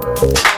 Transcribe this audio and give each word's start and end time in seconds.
Thank 0.00 0.57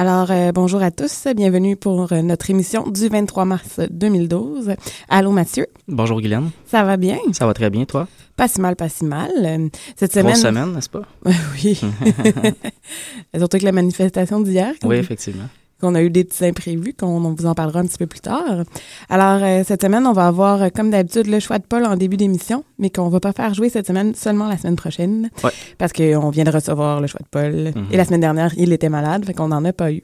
Alors, 0.00 0.30
euh, 0.30 0.50
bonjour 0.50 0.82
à 0.82 0.90
tous. 0.90 1.26
Bienvenue 1.36 1.76
pour 1.76 2.10
euh, 2.10 2.22
notre 2.22 2.48
émission 2.48 2.88
du 2.88 3.08
23 3.08 3.44
mars 3.44 3.80
2012. 3.90 4.70
Allô, 5.10 5.30
Mathieu. 5.30 5.66
Bonjour, 5.88 6.22
Guylaine. 6.22 6.52
Ça 6.64 6.84
va 6.84 6.96
bien? 6.96 7.18
Ça 7.32 7.44
va 7.44 7.52
très 7.52 7.68
bien, 7.68 7.84
toi? 7.84 8.08
Pas 8.34 8.48
si 8.48 8.62
mal, 8.62 8.76
pas 8.76 8.88
si 8.88 9.04
mal. 9.04 9.30
Euh, 9.36 9.68
Cette 9.96 10.14
semaine. 10.14 10.32
Grosse 10.32 10.40
semaine, 10.40 10.72
n'est-ce 10.72 10.88
pas? 10.88 11.02
oui. 11.52 11.78
Surtout 13.36 13.56
avec 13.56 13.62
la 13.62 13.72
manifestation 13.72 14.40
d'hier. 14.40 14.72
Oui, 14.84 14.96
effectivement. 14.96 15.50
Qu'on 15.80 15.94
a 15.94 16.02
eu 16.02 16.10
des 16.10 16.24
petits 16.24 16.44
imprévus, 16.44 16.94
qu'on 16.98 17.24
on 17.24 17.34
vous 17.34 17.46
en 17.46 17.54
parlera 17.54 17.80
un 17.80 17.86
petit 17.86 17.98
peu 17.98 18.06
plus 18.06 18.20
tard. 18.20 18.64
Alors, 19.08 19.42
euh, 19.42 19.62
cette 19.66 19.82
semaine, 19.82 20.06
on 20.06 20.12
va 20.12 20.26
avoir, 20.26 20.62
euh, 20.62 20.68
comme 20.74 20.90
d'habitude, 20.90 21.26
le 21.26 21.40
choix 21.40 21.58
de 21.58 21.64
Paul 21.66 21.84
en 21.86 21.96
début 21.96 22.16
d'émission, 22.16 22.64
mais 22.78 22.90
qu'on 22.90 23.08
va 23.08 23.20
pas 23.20 23.32
faire 23.32 23.54
jouer 23.54 23.68
cette 23.68 23.86
semaine, 23.86 24.14
seulement 24.14 24.48
la 24.48 24.58
semaine 24.58 24.76
prochaine. 24.76 25.30
Ouais. 25.42 25.50
Parce 25.78 25.92
qu'on 25.92 26.30
vient 26.30 26.44
de 26.44 26.50
recevoir 26.50 27.00
le 27.00 27.06
choix 27.06 27.20
de 27.20 27.28
Paul. 27.30 27.72
Mhm. 27.74 27.86
Et 27.90 27.96
la 27.96 28.04
semaine 28.04 28.20
dernière, 28.20 28.52
il 28.56 28.72
était 28.72 28.88
malade, 28.88 29.24
fait 29.24 29.34
qu'on 29.34 29.48
n'en 29.48 29.64
a 29.64 29.72
pas 29.72 29.92
eu. 29.92 30.02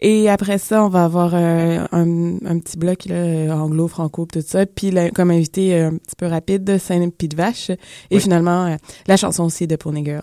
Et 0.00 0.28
après 0.28 0.58
ça, 0.58 0.84
on 0.84 0.88
va 0.88 1.04
avoir 1.04 1.30
euh, 1.34 1.78
un, 1.92 2.34
un 2.44 2.58
petit 2.58 2.76
bloc 2.76 3.06
là, 3.06 3.54
anglo, 3.56 3.88
franco, 3.88 4.26
tout 4.30 4.42
ça. 4.44 4.66
Puis 4.66 4.90
là, 4.90 5.08
comme 5.10 5.30
invité 5.30 5.74
euh, 5.76 5.88
un 5.88 5.96
petit 5.96 6.16
peu 6.18 6.26
rapide, 6.26 6.78
Saint 6.78 7.08
Pied 7.10 7.28
de 7.28 7.36
Vache. 7.36 7.70
Et 7.70 7.78
Oui. 8.10 8.20
finalement, 8.20 8.66
euh, 8.66 8.76
la 9.06 9.16
chanson 9.16 9.44
aussi 9.44 9.66
de 9.66 9.76
Pour 9.76 9.92
Nigger. 9.92 10.20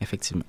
Effectivement. 0.00 0.44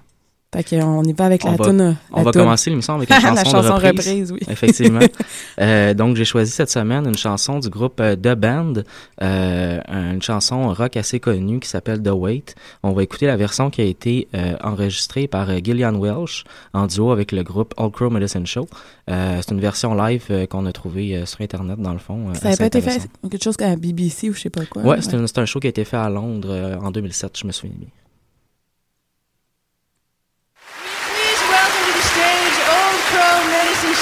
Fait 0.56 0.64
qu'on 0.78 1.04
y 1.04 1.12
va 1.14 1.26
avec 1.26 1.44
On 1.44 1.52
la 1.52 1.58
va- 1.58 1.66
tune. 1.66 1.82
euh, 1.82 1.92
On 2.12 2.18
la 2.20 2.24
va 2.24 2.32
toune. 2.32 2.42
commencer 2.44 2.70
l'émission 2.70 2.96
avec 2.96 3.10
une 3.10 3.16
chanson, 3.20 3.34
la 3.36 3.44
de 3.44 3.50
chanson 3.50 3.74
reprise. 3.76 3.90
reprise, 3.98 4.32
oui. 4.32 4.40
Effectivement. 4.50 5.00
Euh, 5.58 5.94
donc, 5.94 6.18
j'ai 6.18 6.26
choisi 6.26 6.52
cette 6.52 6.70
semaine 6.70 7.06
une 7.08 7.18
chanson 7.18 7.60
du 7.60 7.70
groupe 7.70 8.00
euh, 8.02 8.16
The 8.18 8.36
Band, 8.36 8.74
euh, 9.22 9.80
une 9.88 10.22
chanson 10.22 10.74
rock 10.74 10.98
assez 10.98 11.20
connue 11.22 11.60
qui 11.62 11.70
s'appelle 11.70 12.02
The 12.04 12.10
Wait. 12.12 12.56
On 12.84 12.92
va 12.92 13.04
écouter 13.04 13.26
la 13.28 13.38
version 13.38 13.70
qui 13.70 13.80
a 13.82 13.86
été 13.86 14.28
euh, 14.36 14.56
enregistrée 14.62 15.28
par 15.28 15.48
Gillian 15.64 15.96
Welsh 15.98 16.44
en 16.74 16.88
duo 16.88 17.12
avec 17.12 17.32
le 17.32 17.44
groupe 17.44 17.74
All 17.78 17.90
Crow 17.92 18.10
Medicine 18.10 18.46
Show. 18.46 18.68
C'est 19.08 19.52
une 19.52 19.62
version 19.62 19.94
live 19.96 20.48
qu'on 20.50 20.66
a 20.66 20.72
trouvée 20.74 21.26
sur 21.26 21.40
Internet, 21.42 21.80
dans 21.80 21.94
le 21.94 22.00
fond. 22.00 22.34
Ça 22.34 22.50
assez 22.50 22.58
pas 22.58 22.66
été 22.66 22.82
fait 22.82 23.02
quelque 23.30 23.44
chose 23.44 23.56
comme 23.56 23.68
à 23.72 23.76
BBC 23.78 24.30
ou 24.30 24.34
je 24.34 24.42
sais 24.42 24.50
pas 24.50 24.66
quoi. 24.66 24.82
Ouais, 24.84 24.98
c'est 25.02 25.14
un, 25.14 25.26
c'est 25.28 25.38
un 25.40 25.46
show 25.46 25.60
qui 25.60 25.68
a 25.68 25.70
été 25.70 25.86
fait 25.86 25.98
à 25.98 26.10
Londres 26.10 26.78
en 26.82 26.92
2007, 26.92 27.38
je 27.40 27.48
me 27.48 27.52
souviens 27.52 27.76
bien. 27.78 27.88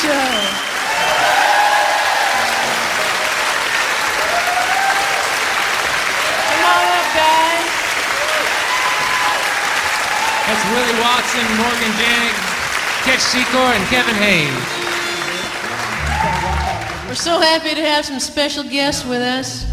Show. 0.03 0.09
Come 6.49 6.63
on 6.67 6.85
up, 6.91 7.07
guys. 7.15 7.71
That's 10.43 10.63
Willie 10.75 10.99
Watson, 10.99 11.47
Morgan 11.55 11.93
Jagg, 11.95 12.35
Ketch 13.07 13.23
Secor, 13.23 13.71
and 13.71 13.85
Kevin 13.87 14.15
Hayes. 14.15 14.51
We're 17.07 17.15
so 17.15 17.39
happy 17.39 17.73
to 17.73 17.85
have 17.85 18.03
some 18.03 18.19
special 18.19 18.65
guests 18.65 19.05
with 19.05 19.21
us. 19.21 19.63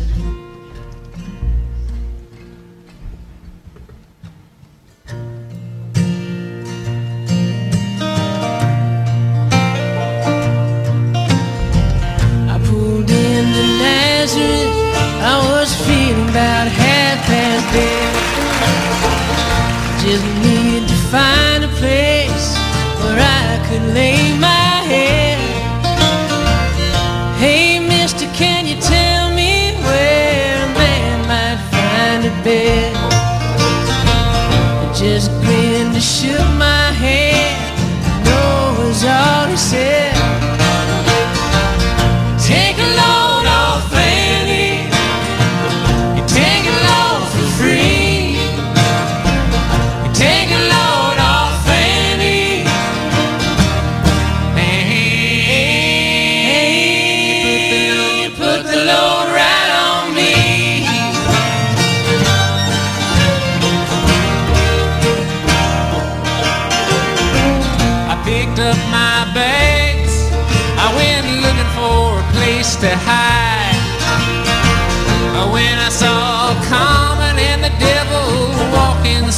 Could 23.71 23.95
lay 23.95 24.20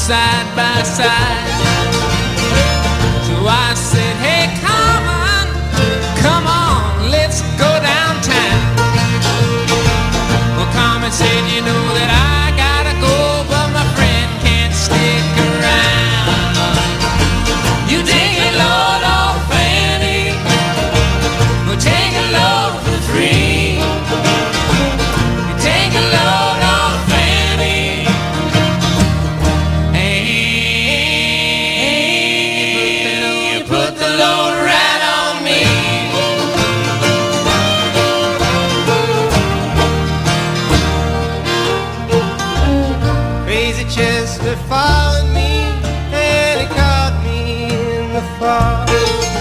side 0.03 0.57
by 0.57 0.83
side. 0.83 1.52
testify 44.03 44.57
followed 44.69 45.33
me, 45.33 45.51
and 46.13 46.61
it 46.63 46.69
caught 46.75 47.15
me 47.25 47.71
in 47.71 48.13
the 48.13 48.23
fog. 48.39 49.32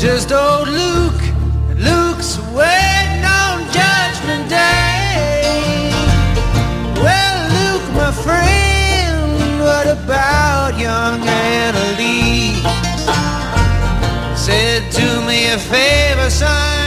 Just 0.00 0.32
old 0.32 0.66
Luke, 0.66 1.22
Luke's 1.76 2.38
waiting 2.56 3.22
on 3.22 3.70
Judgment 3.70 4.48
Day. 4.48 5.92
Well, 6.96 7.38
Luke, 7.52 7.86
my 7.92 8.10
friend, 8.10 9.60
what 9.60 9.88
about 9.88 10.78
young 10.78 11.20
Annalise? 11.20 12.62
Said, 14.40 14.90
to 14.90 15.20
me 15.26 15.52
a 15.52 15.58
favor, 15.58 16.30
son. 16.30 16.79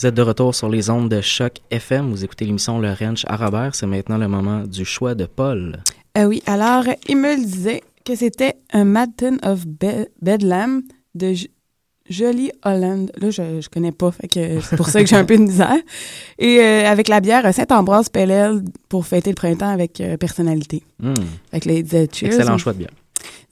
Vous 0.00 0.06
êtes 0.06 0.14
de 0.14 0.22
retour 0.22 0.54
sur 0.56 0.68
les 0.68 0.90
ondes 0.90 1.08
de 1.08 1.20
choc 1.20 1.58
FM. 1.70 2.10
Vous 2.10 2.24
écoutez 2.24 2.44
l'émission 2.44 2.80
Le 2.80 2.92
Ranch 2.92 3.24
à 3.28 3.36
Robert. 3.36 3.74
C'est 3.76 3.86
maintenant 3.86 4.18
le 4.18 4.26
moment 4.26 4.62
du 4.66 4.84
choix 4.84 5.14
de 5.14 5.24
Paul. 5.26 5.78
Euh, 6.18 6.24
oui, 6.24 6.42
alors, 6.46 6.84
il 7.08 7.16
me 7.16 7.36
le 7.36 7.44
disait 7.44 7.82
que 8.04 8.16
c'était 8.16 8.54
un 8.72 8.84
Madden 8.84 9.38
of 9.44 9.64
Be- 9.66 10.08
Bedlam 10.20 10.82
de 11.14 11.32
J- 11.34 11.50
Jolie 12.10 12.50
Holland. 12.64 13.12
Là, 13.18 13.30
je, 13.30 13.60
je 13.60 13.68
connais 13.68 13.92
pas, 13.92 14.10
fait 14.10 14.26
que 14.26 14.60
c'est 14.60 14.76
pour 14.76 14.88
ça 14.88 15.00
que 15.00 15.06
j'ai 15.08 15.14
un 15.16 15.24
peu 15.24 15.36
de 15.36 15.42
misère. 15.42 15.76
Et 16.40 16.58
euh, 16.60 16.88
avec 16.90 17.06
la 17.06 17.20
bière 17.20 17.54
Saint-Ambroise 17.54 18.08
Pellel 18.08 18.64
pour 18.88 19.06
fêter 19.06 19.30
le 19.30 19.36
printemps 19.36 19.70
avec 19.70 20.00
euh, 20.00 20.16
personnalité. 20.16 20.82
Hmm, 20.98 21.14
Fait 21.52 21.60
que 21.60 21.68
là, 21.68 21.74
il 21.76 21.84
disait 21.84 22.08
cheers. 22.12 22.26
Excellent 22.26 22.58
choix 22.58 22.72
de 22.72 22.78
bière. 22.78 22.90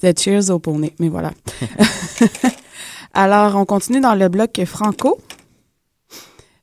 il 0.03 0.13
disait 0.13 0.15
cheers 0.43 0.51
au 0.53 0.59
poney, 0.59 0.93
mais 0.99 1.09
voilà. 1.09 1.31
alors, 3.15 3.55
on 3.55 3.65
continue 3.65 4.01
dans 4.01 4.17
le 4.17 4.29
bloc 4.29 4.61
franco. 4.67 5.21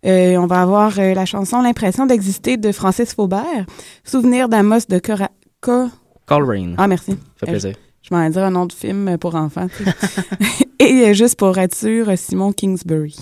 Euh, 0.06 0.38
on 0.38 0.48
va 0.48 0.62
avoir 0.62 0.98
euh, 0.98 1.14
la 1.14 1.26
chanson 1.26 1.62
L'impression 1.62 2.06
d'exister 2.06 2.58
de 2.58 2.72
Francis 2.72 3.14
Faubert, 3.14 3.66
Souvenir 4.04 4.48
d'Amos 4.48 4.88
de 4.88 5.00
Cora... 5.00 5.30
Co-. 5.62 5.90
Ah, 6.78 6.88
merci. 6.88 7.18
fait 7.38 7.48
euh, 7.48 7.52
plaisir. 7.52 7.76
Je 8.02 8.14
m'en 8.14 8.24
vais 8.24 8.30
dire 8.30 8.44
un 8.44 8.52
nom 8.52 8.66
de 8.66 8.72
film 8.72 9.18
pour 9.18 9.36
enfants. 9.36 9.68
tu 9.68 9.84
sais. 9.84 10.68
Et 10.80 11.10
euh, 11.10 11.14
juste 11.14 11.38
pour 11.38 11.58
être 11.58 11.76
sûr, 11.76 12.08
Simon 12.16 12.54
Kingsbury. 12.54 13.16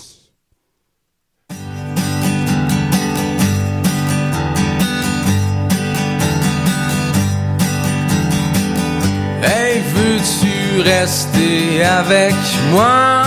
Hey, 9.42 9.80
veux-tu 9.94 10.80
rester 10.82 11.82
avec 11.82 12.34
moi? 12.70 13.24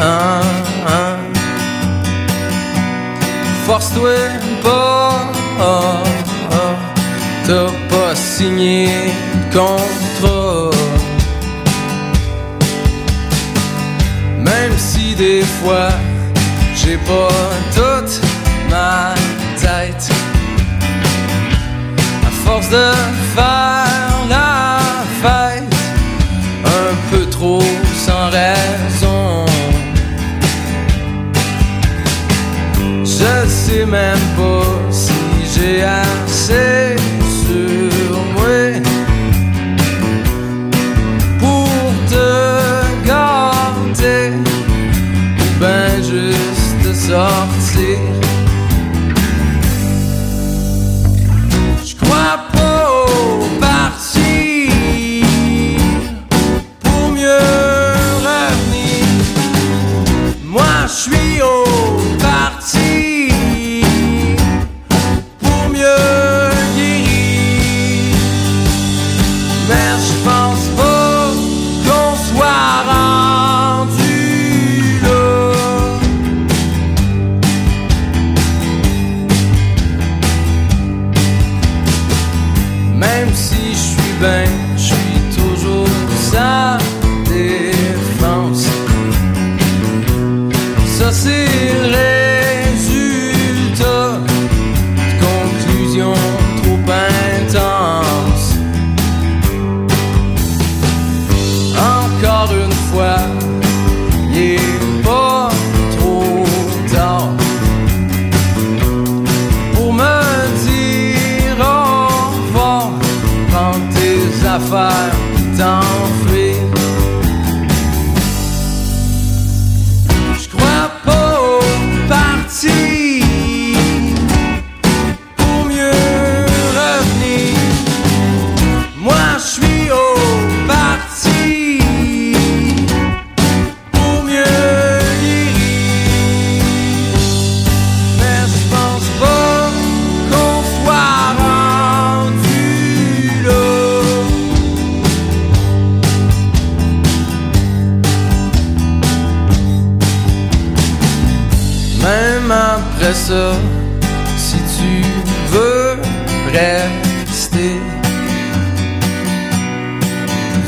Hein, 0.00 0.40
hein? 0.86 1.33
Force-toi 3.66 4.10
pas, 4.62 5.12
t'as 7.46 7.70
pas 7.88 8.14
signé 8.14 8.88
de 9.50 9.56
contrat. 9.56 10.70
Même 14.38 14.76
si 14.76 15.14
des 15.14 15.42
fois 15.42 15.88
j'ai 16.74 16.98
pas 16.98 17.28
toute 17.74 18.20
ma 18.70 19.14
tête. 19.56 20.10
À 22.26 22.30
force 22.44 22.68
de 22.68 22.92
faire 23.34 24.26
la 24.28 24.78
fête, 25.22 25.74
un 26.66 26.94
peu 27.10 27.24
trop 27.30 27.62
sans 28.06 28.28
raison. 28.30 29.03
Sais 33.64 33.86
même 33.86 34.26
pas 34.36 34.90
si 34.90 35.12
j'ai 35.54 35.82
assez 35.82 36.96
sur 37.46 38.14
moi 38.34 38.58
pour 41.38 41.92
te 42.12 43.06
garder 43.06 44.32
ou 45.40 45.60
ben 45.60 45.90
juste 46.02 46.88
sortir. 47.08 47.98
Je 51.86 51.94
crois 51.96 52.38
pas 52.52 52.84
au 53.06 53.60
parti 53.60 54.68
pour 56.82 57.08
mieux 57.16 57.50
revenir. 58.28 59.06
Moi 60.44 60.74
je 60.86 60.92
suis 61.04 61.40
au 61.42 61.73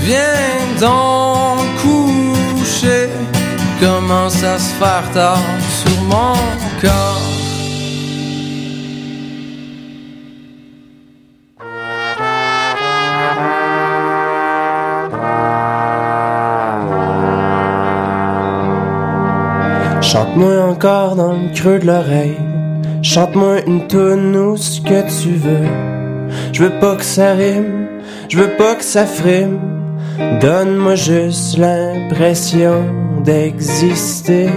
Viens 0.06 0.78
donc 0.80 1.66
coucher, 1.82 3.08
commence 3.80 4.40
à 4.44 4.56
se 4.56 4.72
faire 4.75 5.10
tard 5.12 5.42
sur 5.80 6.00
mon 6.02 6.36
corps? 6.80 7.22
Chante-moi 20.00 20.70
encore 20.70 21.16
dans 21.16 21.32
le 21.32 21.52
creux 21.52 21.80
de 21.80 21.86
l'oreille. 21.86 22.38
Chante-moi 23.02 23.62
une 23.66 23.88
toune 23.88 24.36
ou 24.36 24.56
ce 24.56 24.80
que 24.80 25.02
tu 25.20 25.30
veux. 25.30 25.66
Je 26.52 26.62
veux 26.62 26.78
pas 26.78 26.94
que 26.94 27.04
ça 27.04 27.32
rime, 27.32 27.88
je 28.28 28.38
veux 28.38 28.56
pas 28.56 28.76
que 28.76 28.84
ça 28.84 29.04
frime. 29.04 29.75
Donne-moi 30.40 30.94
juste 30.94 31.58
l'impression 31.58 32.85
d'exister. 33.23 34.49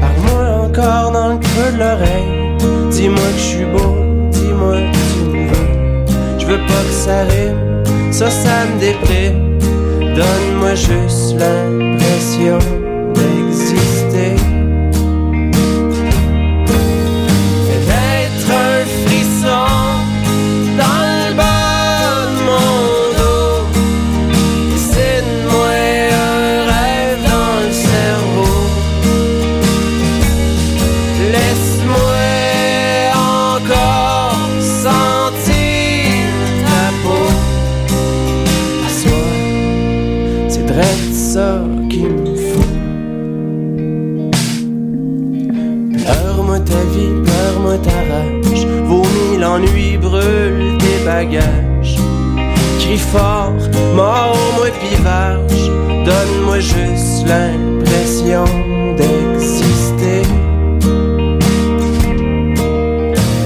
Parle-moi 0.00 0.66
encore 0.66 1.12
dans 1.12 1.28
le 1.28 1.38
creux 1.38 1.72
de 1.72 1.78
l'oreille. 1.78 2.56
Dis-moi 2.90 3.16
que 3.16 3.38
je 3.38 3.42
suis 3.42 3.64
beau, 3.64 3.96
dis-moi 4.30 4.74
que 4.74 4.96
tu 5.12 5.18
me 5.30 5.48
veux. 5.48 5.68
Je 6.38 6.46
veux 6.46 6.58
pas 6.66 6.82
que 6.86 6.92
ça 6.92 7.22
rime, 7.22 7.84
ça, 8.12 8.30
ça 8.30 8.66
me 8.66 8.80
déprime. 8.80 9.58
Donne-moi 10.14 10.74
juste 10.74 11.36
l'impression 11.38 12.58
fort, 53.96 54.34
mort-moi 54.34 54.70
pivage. 54.80 55.70
Donne-moi 56.04 56.60
juste 56.60 57.26
l'impression 57.26 58.44
d'exister. 58.96 60.22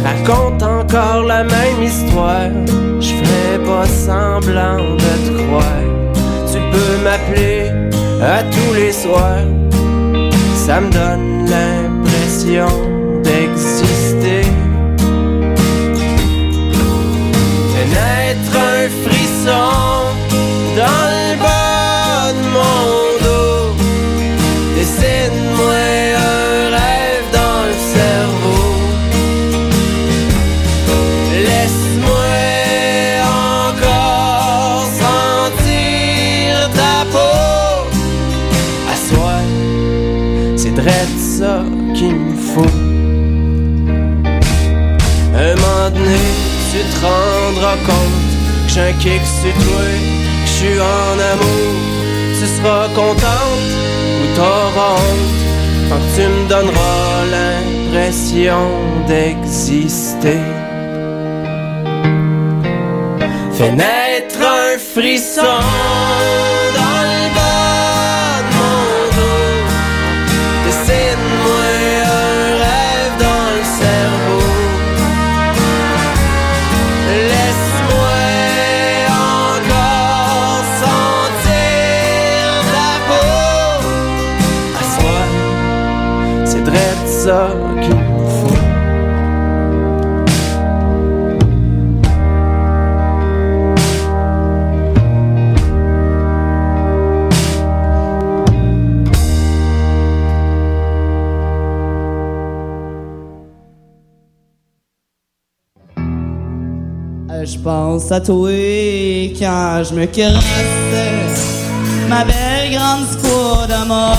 Raconte 0.04 0.62
encore 0.62 1.24
la 1.24 1.44
même 1.44 1.82
histoire. 1.82 2.50
Je 3.00 3.14
ferai 3.14 3.64
pas 3.64 3.86
semblant 3.86 4.76
de 4.76 5.12
te 5.26 5.42
croire 5.46 5.90
tu 6.52 6.58
peux 6.58 7.04
m'appeler 7.04 7.70
à 8.20 8.42
tous 8.42 8.74
les 8.74 8.92
soirs. 8.92 9.46
Ça 10.54 10.80
me 10.80 10.90
donne 10.90 11.29
kick 49.00 49.22
sur 49.24 49.54
toi, 49.64 49.86
que 50.42 50.46
je 50.46 50.50
suis 50.50 50.80
en 50.80 51.12
amour. 51.32 51.74
Tu 52.38 52.46
seras 52.46 52.88
contente 52.88 53.70
ou 54.20 54.36
t'auras 54.36 54.94
honte 55.00 55.40
quand 55.88 56.04
tu 56.14 56.22
me 56.28 56.48
donneras 56.48 57.24
l'impression 57.34 58.68
d'exister. 59.08 60.44
Fais 63.52 63.72
naître 63.72 64.40
un 64.40 64.78
frisson 64.78 65.60
pense 108.10 108.12
à 108.12 108.20
quand 108.26 109.84
je 109.84 109.94
me 109.94 110.06
caresse 110.06 110.42
Ma 112.08 112.24
belle 112.24 112.72
grande 112.72 113.06
squad 113.12 113.70
Amos 113.70 114.16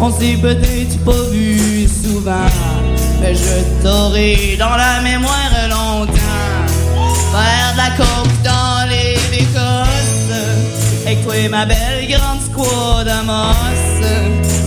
On 0.00 0.10
s'est 0.10 0.38
peut-être 0.40 0.98
pas 1.04 1.22
vu 1.30 1.86
souvent 1.86 2.48
Mais 3.20 3.34
je 3.34 3.82
t'aurai 3.82 4.56
dans 4.58 4.76
la 4.76 5.00
mémoire 5.02 5.52
longtemps. 5.68 6.12
Faire 7.32 7.72
de 7.72 7.76
la 7.76 7.90
coke 7.96 8.42
dans 8.42 8.88
les 8.88 9.16
bécosses 9.30 11.04
Avec 11.04 11.22
toi 11.24 11.34
ma 11.50 11.66
belle 11.66 12.08
grande 12.08 12.40
squad 12.40 13.08
Amos 13.08 14.06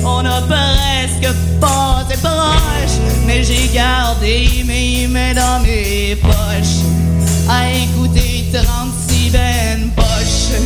On 0.05 0.19
a 0.25 0.41
presque 0.41 1.33
passé 1.59 2.19
proche 2.21 2.99
Mais 3.25 3.43
j'ai 3.43 3.67
gardé 3.73 4.63
mes 4.65 5.07
mains 5.07 5.33
dans 5.33 5.59
mes 5.63 6.15
poches 6.21 7.04
à 7.49 7.71
écouter 7.71 8.45
36 8.53 9.31
ben 9.31 9.89
poches 9.95 10.59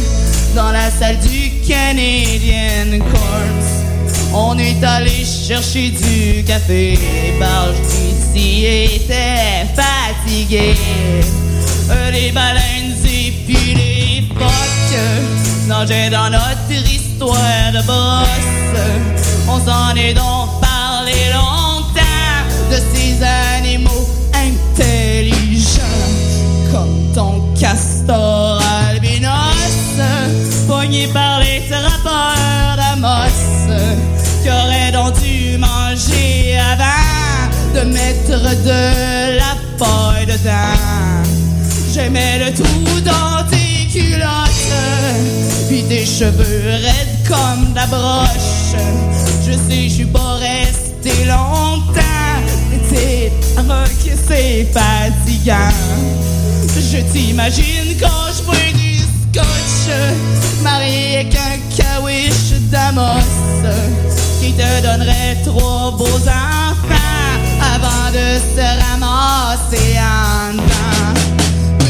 dans 0.56 0.72
la 0.72 0.90
salle 0.90 1.18
du 1.20 1.52
Canadian 1.68 3.00
Corps. 3.12 4.34
On 4.34 4.58
est 4.58 4.84
allé 4.84 5.26
chercher 5.26 5.90
du 5.90 6.44
café, 6.44 6.98
barge 7.40 7.76
d'ici 7.82 8.66
était 8.66 9.66
fatigué. 9.76 10.76
Euh, 11.92 12.12
Les 12.12 12.32
baleines 12.32 12.96
et 13.06 13.32
puis 13.46 13.74
les 13.74 14.24
phoques 14.38 15.68
nageaient 15.68 16.10
dans 16.10 16.30
notre 16.30 16.72
histoire 16.72 17.72
de 17.74 17.82
brosse. 17.86 18.80
On 19.48 19.60
s'en 19.60 19.96
est 19.96 20.14
donc 20.14 20.62
parlé 20.62 21.14
longtemps 21.34 22.46
de 22.72 22.76
ces 22.94 23.24
animaux 23.24 23.49
castor 28.10 28.60
albinos, 28.90 30.02
pogné 30.68 31.08
par 31.14 31.40
les 31.40 31.62
trappeurs 31.70 32.76
d'Amos, 32.76 33.70
qui 34.42 34.50
aurait 34.50 34.92
donc 34.92 35.14
dû 35.22 35.58
manger 35.58 36.58
avant 36.58 37.76
de 37.76 37.82
mettre 37.92 38.40
de 38.64 39.38
la 39.38 39.56
paille 39.78 40.26
dedans. 40.26 40.80
J'aimais 41.94 42.40
le 42.40 42.54
trou 42.54 43.00
dans 43.02 43.48
tes 43.50 43.88
culottes, 43.92 44.74
puis 45.68 45.84
tes 45.84 46.06
cheveux 46.06 46.64
raides 46.66 47.28
comme 47.28 47.74
la 47.76 47.86
broche. 47.86 48.76
Je 49.46 49.52
sais, 49.52 49.84
je 49.88 49.94
suis 49.94 50.06
pas 50.06 50.38
resté 50.40 51.26
longtemps. 51.26 52.04
Que 54.04 54.16
c'est 54.28 54.68
fatigant. 54.74 55.74
Je 56.92 56.98
t'imagine 57.12 57.89
scotch, 59.70 60.64
marié 60.64 61.20
avec 61.20 61.36
un 61.36 61.58
kawish 61.76 62.52
d'Amos, 62.72 63.24
qui 64.40 64.54
te 64.54 64.82
donnerait 64.82 65.38
trois 65.46 65.92
beaux 65.92 66.06
enfants 66.06 67.36
avant 67.76 68.12
de 68.12 68.40
se 68.40 68.66
ramasser 68.84 69.98
en 70.00 70.54
dedans. 70.54 71.14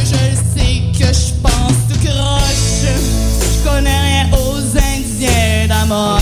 Je 0.03 0.35
sais 0.55 0.81
que 0.97 1.07
je 1.13 1.33
pense 1.41 1.77
tout 1.89 1.99
croche. 2.05 2.83
Je 2.83 3.69
connais 3.69 3.99
rien 3.99 4.25
aux 4.33 4.61
Indiens 4.77 5.67
d'Amos. 5.67 6.21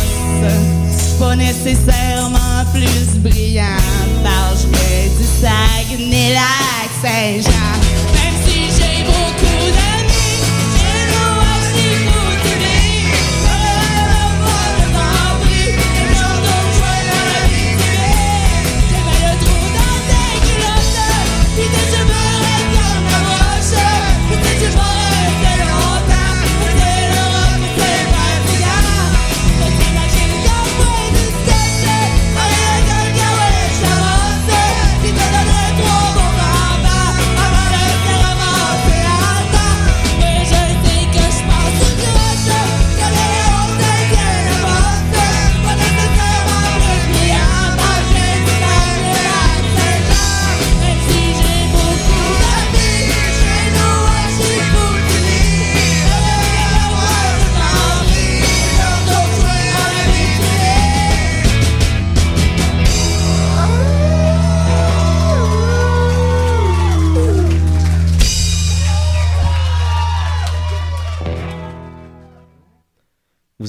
Pas 1.19 1.35
nécessairement 1.35 2.63
plus 2.73 3.19
brillant. 3.19 3.81
Parlerai 4.23 5.09
du 5.17 5.25
Saguenay-Lac 5.41 6.89
Saint-Jean. 7.01 7.73
Même 8.13 8.37
si 8.45 8.57
j'ai 8.75 9.03
beaucoup 9.03 9.67
d'amis, 9.71 9.96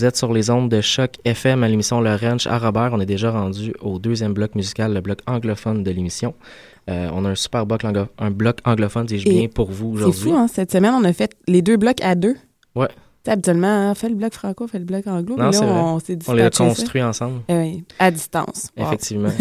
êtes 0.09 0.17
sur 0.17 0.33
les 0.33 0.51
ondes 0.51 0.71
de 0.71 0.81
choc 0.81 1.17
FM 1.25 1.63
à 1.63 1.69
l'émission 1.69 2.01
Le 2.01 2.15
Ranch 2.15 2.47
à 2.47 2.59
Robert. 2.59 2.91
On 2.93 3.01
est 3.01 3.07
déjà 3.07 3.31
rendu 3.31 3.75
au 3.81 3.99
deuxième 3.99 4.33
bloc 4.33 4.55
musical, 4.55 4.95
le 4.95 5.01
bloc 5.01 5.19
anglophone 5.27 5.83
de 5.85 5.91
l'émission. 5.91 6.35
Euh, 6.91 7.11
on 7.13 7.25
a 7.27 7.31
un 7.31 7.35
super 7.35 7.67
bloc, 7.67 7.83
un 7.85 8.31
bloc 8.31 8.59
anglophone, 8.65 9.05
dis-je 9.07 9.29
bien, 9.29 9.49
pour 9.49 9.71
vous 9.71 9.99
C'est 9.99 10.05
aujourd'hui. 10.05 10.31
fou, 10.31 10.37
hein? 10.37 10.49
Cette 10.49 10.73
semaine, 10.73 10.95
on 10.95 11.05
a 11.05 11.13
fait 11.13 11.33
les 11.47 11.61
deux 11.63 11.77
blocs 11.77 12.01
à 12.03 12.15
deux. 12.15 12.35
Ouais. 12.75 12.89
Habituellement, 13.27 13.91
on 13.91 13.95
fait 13.95 14.09
le 14.09 14.15
bloc 14.15 14.33
franco, 14.33 14.67
fait 14.67 14.79
le 14.79 14.87
bloc 14.87 15.07
anglo. 15.07 15.37
Non, 15.37 15.47
mais 15.47 15.53
c'est 15.53 15.67
là, 15.67 15.85
on 15.85 15.99
s'est 16.01 16.19
On 16.27 16.33
les 16.33 16.45
a 16.45 16.51
construits 16.51 17.03
ensemble. 17.03 17.43
Eh 17.49 17.57
oui, 17.59 17.85
à 17.99 18.11
distance. 18.11 18.71
Wow. 18.77 18.87
Effectivement. 18.87 19.29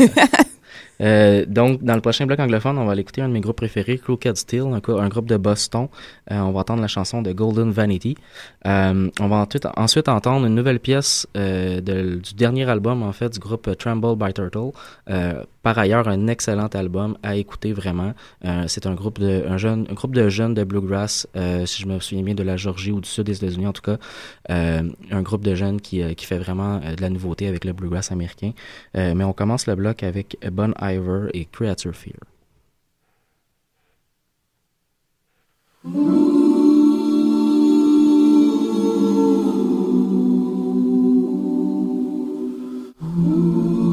Euh, 1.02 1.46
donc, 1.48 1.84
dans 1.84 1.96
le 1.96 2.02
prochain 2.02 2.26
bloc 2.26 2.40
anglophone, 2.40 2.78
on 2.78 2.86
va 2.86 2.94
aller 2.94 3.02
écouter 3.02 3.22
un 3.22 3.30
de 3.30 3.34
mes 3.34 3.40
groupes 3.42 3.58
préférés, 3.58 3.98
Crooked 3.98 4.36
Steel, 4.38 4.64
un, 4.64 5.08
groupe 5.10 5.28
de 5.28 5.38
Boston. 5.38 5.88
Euh, 6.32 6.40
on 6.40 6.52
va 6.52 6.62
entendre 6.62 6.82
la 6.82 6.88
chanson 6.88 7.22
de 7.22 7.32
Golden 7.32 7.72
Vanity. 7.72 8.16
Euh, 8.66 9.10
on 9.20 9.28
va 9.28 9.48
ensuite, 9.78 10.10
entendre 10.10 10.46
une 10.46 10.56
nouvelle 10.56 10.80
pièce 10.80 11.28
euh, 11.38 11.82
de- 11.82 12.16
du 12.16 12.34
dernier 12.34 12.70
album, 12.70 13.04
en 13.04 13.12
fait, 13.12 13.34
du 13.34 13.40
groupe 13.40 13.76
Tremble 13.78 14.16
by 14.16 14.34
Turtle. 14.34 14.72
Euh, 15.10 15.44
par 15.64 15.78
ailleurs, 15.78 16.08
un 16.08 16.28
excellent 16.28 16.68
album 16.68 17.18
à 17.24 17.36
écouter 17.36 17.74
vraiment. 17.74 18.14
Euh, 18.46 18.64
C'est 18.68 18.86
un 18.86 18.94
groupe 18.94 19.20
de 19.20 19.44
un 19.48 19.58
jeune, 19.58 19.86
un 19.90 19.94
groupe 19.94 20.16
de 20.16 20.30
jeunes 20.30 20.54
de 20.54 20.64
bluegrass, 20.64 21.28
si 21.66 21.82
je 21.82 21.88
me 21.88 22.00
souviens 22.00 22.24
bien, 22.24 22.36
de 22.36 22.44
la 22.44 22.58
Georgie 22.58 22.92
ou 22.92 23.02
du 23.02 23.10
sud 23.10 23.26
des 23.26 23.36
États-Unis 23.38 23.68
en 23.68 23.74
tout 23.74 23.82
cas. 23.82 23.98
Un 24.50 25.22
groupe 25.22 25.44
de 25.44 25.56
jeunes 25.56 25.82
qui, 25.82 26.04
qui 26.16 26.26
fait 26.26 26.38
vraiment 26.38 26.80
de 26.80 27.02
la 27.02 27.10
nouveauté 27.10 27.48
avec 27.48 27.66
le 27.66 27.74
bluegrass 27.74 28.12
américain. 28.12 28.52
Mais 28.96 29.24
on 29.24 29.34
commence 29.34 29.68
le 29.68 29.76
bloc 29.76 30.04
avec 30.04 30.38
Bon 30.52 30.74
Ivor 30.92 31.32
i 31.34 31.46
Creator 31.52 31.94
fear. 31.94 32.28
Ooh. 35.86 36.38
Ooh. 43.04 43.87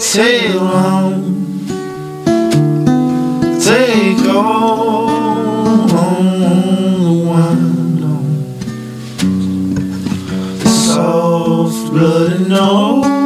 Take 0.00 0.54
long, 0.54 1.66
take 3.60 4.24
all 4.28 5.08
the 5.88 7.24
wine 7.26 8.02
on 8.04 8.26
soft 10.66 11.92
blooded 11.92 12.48
nose. 12.48 13.17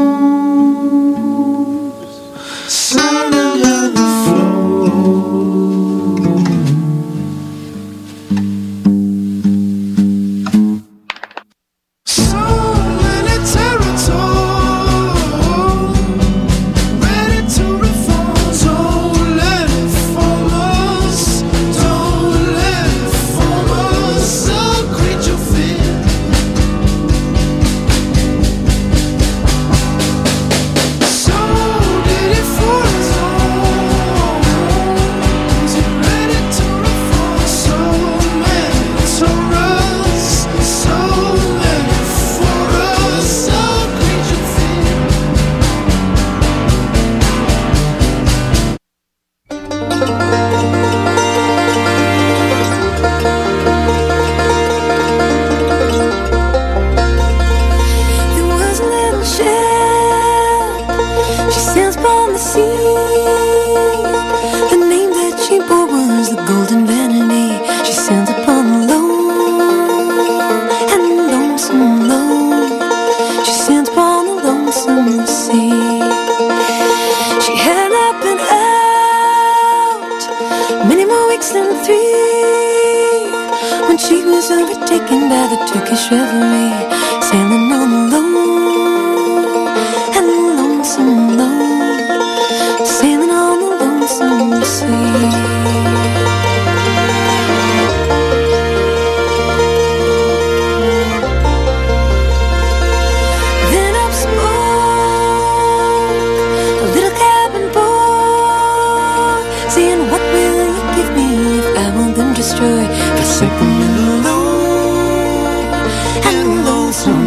lonesome 116.64 117.26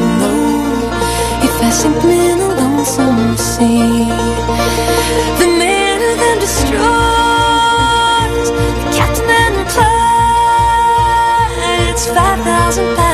If 1.43 1.55
I 1.61 1.69
sink 1.71 2.03
in 2.03 2.39
a 2.39 2.47
lonesome 2.55 3.37
sea 3.37 4.07
The 5.39 5.47
man 5.61 5.99
of 6.09 6.17
them 6.23 6.37
destroys 6.39 6.77
The 8.79 8.89
captain 8.95 9.55
5,000 12.13 12.95
pounds 12.95 13.04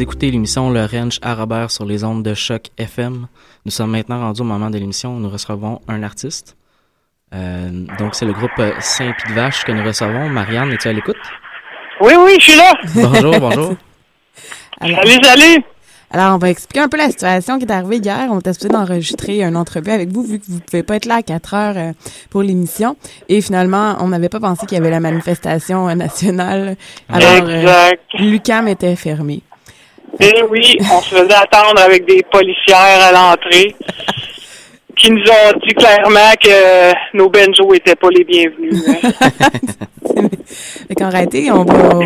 écoutez 0.00 0.30
l'émission 0.30 0.70
Le 0.70 0.84
Ranch 0.84 1.18
à 1.22 1.34
Robert 1.34 1.70
sur 1.70 1.84
les 1.84 2.04
ondes 2.04 2.22
de 2.22 2.34
choc 2.34 2.70
FM. 2.78 3.26
Nous 3.64 3.70
sommes 3.70 3.90
maintenant 3.90 4.20
rendus 4.20 4.40
au 4.40 4.44
moment 4.44 4.70
de 4.70 4.78
l'émission 4.78 5.16
où 5.16 5.20
nous 5.20 5.28
recevons 5.30 5.80
un 5.88 6.02
artiste. 6.02 6.56
Euh, 7.34 7.84
donc, 7.98 8.14
c'est 8.14 8.24
le 8.24 8.32
groupe 8.32 8.50
euh, 8.58 8.72
Saint-Pied 8.80 9.30
de 9.30 9.34
Vache 9.34 9.64
que 9.64 9.72
nous 9.72 9.84
recevons. 9.84 10.28
Marianne, 10.28 10.72
es-tu 10.72 10.88
à 10.88 10.92
l'écoute? 10.92 11.16
Oui, 12.00 12.12
oui, 12.18 12.36
je 12.38 12.50
suis 12.50 12.56
là. 12.56 12.72
Bonjour, 12.94 13.40
bonjour. 13.40 13.74
Alors, 14.80 14.98
Salut, 15.02 15.24
salut. 15.24 15.64
alors, 16.10 16.34
on 16.34 16.38
va 16.38 16.50
expliquer 16.50 16.80
un 16.80 16.88
peu 16.88 16.98
la 16.98 17.08
situation 17.10 17.58
qui 17.58 17.64
est 17.64 17.72
arrivée 17.72 17.96
hier. 17.96 18.28
On 18.30 18.38
était 18.38 18.52
supposé 18.52 18.68
d'enregistrer 18.68 19.42
une 19.42 19.56
entrevue 19.56 19.90
avec 19.90 20.10
vous, 20.10 20.22
vu 20.22 20.38
que 20.38 20.44
vous 20.46 20.56
ne 20.56 20.60
pouvez 20.60 20.82
pas 20.82 20.96
être 20.96 21.06
là 21.06 21.16
à 21.16 21.22
4 21.22 21.54
heures 21.54 21.76
euh, 21.76 21.92
pour 22.30 22.42
l'émission. 22.42 22.96
Et 23.28 23.40
finalement, 23.40 23.96
on 24.00 24.08
n'avait 24.08 24.28
pas 24.28 24.40
pensé 24.40 24.66
qu'il 24.66 24.76
y 24.76 24.80
avait 24.80 24.90
la 24.90 25.00
manifestation 25.00 25.88
euh, 25.88 25.94
nationale. 25.94 26.76
Alors, 27.08 27.48
euh, 27.48 27.60
Exact. 27.60 28.02
l'UQAM 28.18 28.68
était 28.68 28.94
fermé. 28.96 29.42
Eh 30.20 30.42
oui, 30.50 30.76
on 30.92 31.00
se 31.00 31.14
faisait 31.14 31.34
attendre 31.34 31.80
avec 31.80 32.06
des 32.06 32.22
policières 32.30 32.78
à 33.08 33.12
l'entrée 33.12 33.74
qui 34.96 35.10
nous 35.10 35.20
ont 35.20 35.58
dit 35.66 35.74
clairement 35.74 36.32
que 36.42 37.16
nos 37.16 37.28
benjos 37.28 37.74
étaient 37.74 37.96
pas 37.96 38.08
les 38.10 38.24
bienvenus. 38.24 38.82
hein. 38.88 39.10
Fait 40.88 40.94
qu'en 40.94 41.10
réalité, 41.10 41.50
on 41.50 41.64
va, 41.64 41.98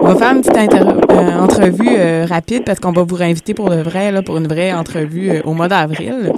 on 0.00 0.06
va 0.08 0.16
faire 0.16 0.32
une 0.32 0.40
petite 0.40 0.56
inter- 0.56 0.78
euh, 1.10 1.38
entrevue 1.38 1.88
euh, 1.96 2.26
rapide 2.28 2.64
parce 2.64 2.80
qu'on 2.80 2.90
va 2.92 3.02
vous 3.04 3.14
réinviter 3.14 3.54
pour 3.54 3.68
le 3.70 3.82
vrai, 3.82 4.10
là, 4.10 4.22
pour 4.22 4.36
une 4.38 4.48
vraie 4.48 4.72
entrevue 4.72 5.30
euh, 5.30 5.42
au 5.44 5.52
mois 5.52 5.68
d'avril. 5.68 6.32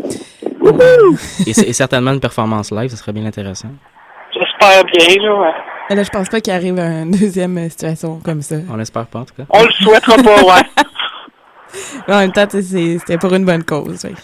Et, 1.46 1.54
c'est- 1.54 1.68
et 1.68 1.72
certainement 1.72 2.12
une 2.12 2.20
performance 2.20 2.70
live, 2.72 2.90
ce 2.90 2.96
serait 2.96 3.12
bien 3.12 3.24
intéressant. 3.24 3.68
J'espère 4.32 4.84
bien, 4.84 5.22
là. 5.24 5.40
ouais. 5.40 5.52
Et 5.90 5.94
là, 5.94 6.02
je 6.02 6.08
pense 6.10 6.28
pas 6.28 6.40
qu'il 6.40 6.52
arrive 6.52 6.78
une 6.78 7.12
deuxième 7.12 7.56
euh, 7.58 7.68
situation 7.70 8.18
comme 8.22 8.42
ça. 8.42 8.56
On 8.70 8.76
l'espère 8.76 9.06
pas, 9.06 9.20
en 9.20 9.24
tout 9.24 9.34
cas. 9.36 9.44
On 9.50 9.62
le 9.62 9.70
souhaitera 9.72 10.16
pas, 10.16 10.42
ouais. 10.42 10.62
Mais 12.08 12.14
en 12.14 12.18
même 12.18 12.32
temps, 12.32 12.46
c'était 12.50 13.18
pour 13.18 13.32
une 13.34 13.44
bonne 13.44 13.64
cause. 13.64 14.04
oui. 14.08 14.14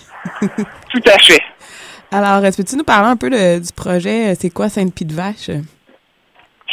Tout 0.92 1.02
à 1.10 1.18
fait. 1.18 1.42
Alors, 2.12 2.44
est-ce 2.44 2.60
que 2.62 2.68
tu 2.68 2.76
nous 2.76 2.84
parler 2.84 3.08
un 3.08 3.16
peu 3.16 3.30
de- 3.30 3.58
du 3.60 3.72
projet 3.72 4.30
euh, 4.30 4.34
C'est 4.38 4.50
quoi 4.50 4.68
Sainte-Pie 4.68 5.04
de 5.04 5.14
Vache? 5.14 5.50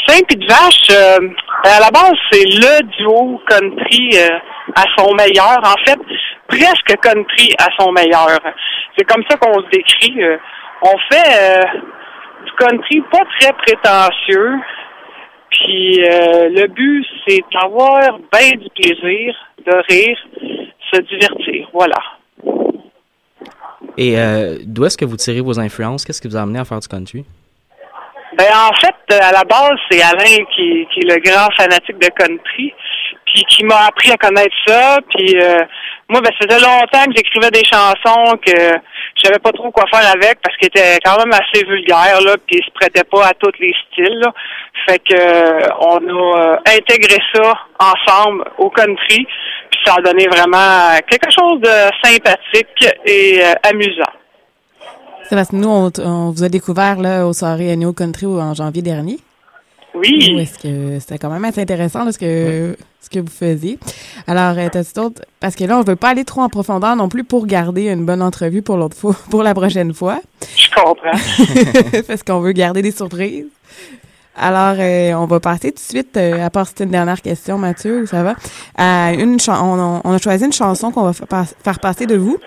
Saint-Pied 0.08 0.38
de 0.38 0.48
Vache, 0.48 0.90
euh, 0.92 1.30
à 1.64 1.80
la 1.80 1.92
base, 1.92 2.14
c'est 2.32 2.44
le 2.46 2.84
duo 2.98 3.40
country 3.48 4.10
euh, 4.16 4.38
à 4.76 4.84
son 4.98 5.14
meilleur. 5.14 5.58
En 5.64 5.76
fait, 5.86 6.00
presque 6.48 6.96
country 7.02 7.54
à 7.60 7.68
son 7.80 7.92
meilleur. 7.92 8.40
C'est 8.98 9.06
comme 9.06 9.24
ça 9.30 9.38
qu'on 9.38 9.62
se 9.62 9.70
décrit. 9.72 10.24
euh. 10.24 10.38
on 10.82 10.96
fait 11.12 11.62
du 12.46 12.52
country 12.58 13.02
pas 13.12 13.24
très 13.40 13.54
prétentieux. 13.54 14.54
Puis 15.52 15.98
le 16.00 16.68
but, 16.68 17.06
c'est 17.28 17.40
d'avoir 17.54 18.18
bien 18.32 18.52
du 18.58 18.70
plaisir, 18.76 19.36
de 19.66 19.76
rire, 19.90 20.18
se 20.92 21.02
divertir. 21.02 21.68
Voilà. 21.74 21.98
Et 23.98 24.20
euh, 24.20 24.58
d'où 24.64 24.86
est-ce 24.86 24.98
que 24.98 25.06
vous 25.06 25.18
tirez 25.18 25.42
vos 25.42 25.60
influences? 25.60 26.06
Qu'est-ce 26.06 26.22
qui 26.22 26.28
vous 26.28 26.38
a 26.38 26.42
amené 26.42 26.60
à 26.60 26.66
faire 26.66 26.80
du 26.80 26.88
country? 26.88 27.26
Ben 28.38 28.46
en 28.54 28.74
fait, 28.76 28.96
euh, 29.12 29.20
à 29.22 29.32
la 29.32 29.44
base, 29.44 29.80
c'est 29.90 30.02
Alain 30.02 30.46
qui, 30.56 30.88
qui 30.94 31.00
est 31.00 31.16
le 31.16 31.20
grand 31.22 31.50
fanatique 31.58 31.98
de 31.98 32.10
country, 32.10 32.74
puis 33.26 33.44
qui 33.50 33.64
m'a 33.64 33.88
appris 33.88 34.12
à 34.12 34.18
connaître 34.18 34.56
ça. 34.68 35.00
Puis 35.10 35.40
euh, 35.42 35.58
moi, 36.10 36.22
ben 36.22 36.32
ça 36.40 36.48
faisait 36.48 36.62
longtemps 36.62 37.06
que 37.06 37.14
j'écrivais 37.16 37.50
des 37.50 37.64
chansons 37.64 38.38
que 38.46 38.78
je 39.18 39.28
savais 39.28 39.40
pas 39.40 39.52
trop 39.52 39.72
quoi 39.72 39.86
faire 39.92 40.10
avec 40.12 40.40
parce 40.42 40.56
qu'elles 40.58 40.70
étaient 40.70 41.00
quand 41.04 41.18
même 41.18 41.34
assez 41.34 41.66
vulgaires 41.66 42.22
là, 42.22 42.36
puis 42.46 42.58
ils 42.60 42.66
se 42.66 42.72
prêtaient 42.72 43.04
pas 43.04 43.28
à 43.28 43.34
tous 43.34 43.52
les 43.60 43.74
styles. 43.88 44.20
Là. 44.20 44.34
Fait 44.88 45.00
que 45.00 45.16
euh, 45.16 45.68
on 45.80 45.98
a 45.98 46.54
euh, 46.54 46.58
intégré 46.68 47.18
ça 47.34 47.54
ensemble 47.80 48.44
au 48.58 48.70
country, 48.70 49.28
puis 49.70 49.80
ça 49.86 49.96
a 49.98 50.02
donné 50.02 50.28
vraiment 50.28 50.98
quelque 51.10 51.32
chose 51.32 51.60
de 51.62 51.90
sympathique 52.04 52.88
et 53.06 53.42
euh, 53.44 53.54
amusant. 53.64 54.14
C'est 55.24 55.54
nous, 55.54 55.68
on, 55.68 55.92
on 56.00 56.32
vous 56.32 56.44
a 56.44 56.50
découvert 56.50 56.98
là, 56.98 57.26
aux 57.26 57.34
soirées 57.34 57.72
Annual 57.72 57.94
Country 57.94 58.26
en 58.26 58.54
janvier 58.54 58.82
dernier. 58.82 59.18
Oui. 60.00 60.34
Où 60.36 60.40
est-ce 60.40 60.60
que 60.60 61.00
c'était 61.00 61.18
quand 61.18 61.30
même 61.30 61.44
assez 61.46 61.62
intéressant 61.62 62.04
là, 62.06 62.12
ce, 62.12 62.18
que, 62.20 62.78
ce 63.02 63.10
que 63.10 63.20
vous 63.20 63.30
faisiez. 63.32 63.80
Alors, 64.28 64.56
euh, 64.58 64.70
d'autres- 64.96 65.22
Parce 65.40 65.56
que 65.56 65.64
là, 65.64 65.78
on 65.78 65.82
veut 65.84 65.96
pas 65.96 66.10
aller 66.10 66.26
trop 66.26 66.42
en 66.42 66.50
profondeur 66.50 66.96
non 66.96 67.10
plus 67.10 67.24
pour 67.24 67.46
garder 67.48 67.88
une 67.90 68.06
bonne 68.06 68.22
entrevue 68.22 68.62
pour 68.62 68.78
l'autre 68.78 68.98
fois, 68.98 69.16
pour 69.30 69.44
la 69.44 69.54
prochaine 69.54 69.94
fois. 69.94 70.20
Je 70.56 70.70
comprends. 70.76 72.02
parce 72.08 72.24
qu'on 72.24 72.40
veut 72.40 72.52
garder 72.54 72.82
des 72.82 72.92
surprises. 72.92 73.46
Alors, 74.40 74.76
euh, 74.78 75.14
on 75.14 75.26
va 75.26 75.40
passer 75.40 75.70
tout 75.72 75.78
de 75.78 75.80
suite, 75.80 76.16
euh, 76.16 76.46
à 76.46 76.52
part 76.52 76.68
c'était 76.68 76.84
une 76.84 76.92
dernière 76.92 77.24
question, 77.24 77.58
Mathieu, 77.58 78.06
ça 78.06 78.22
va, 78.22 78.36
à 78.78 79.12
une 79.14 79.38
on, 79.48 79.52
a- 79.52 80.02
on 80.04 80.14
a 80.14 80.18
choisi 80.20 80.46
une 80.46 80.54
chanson 80.54 80.92
qu'on 80.92 81.02
va 81.06 81.14
fa- 81.14 81.26
pas- 81.26 81.46
faire 81.64 81.80
passer 81.80 82.06
de 82.06 82.16
vous. 82.16 82.38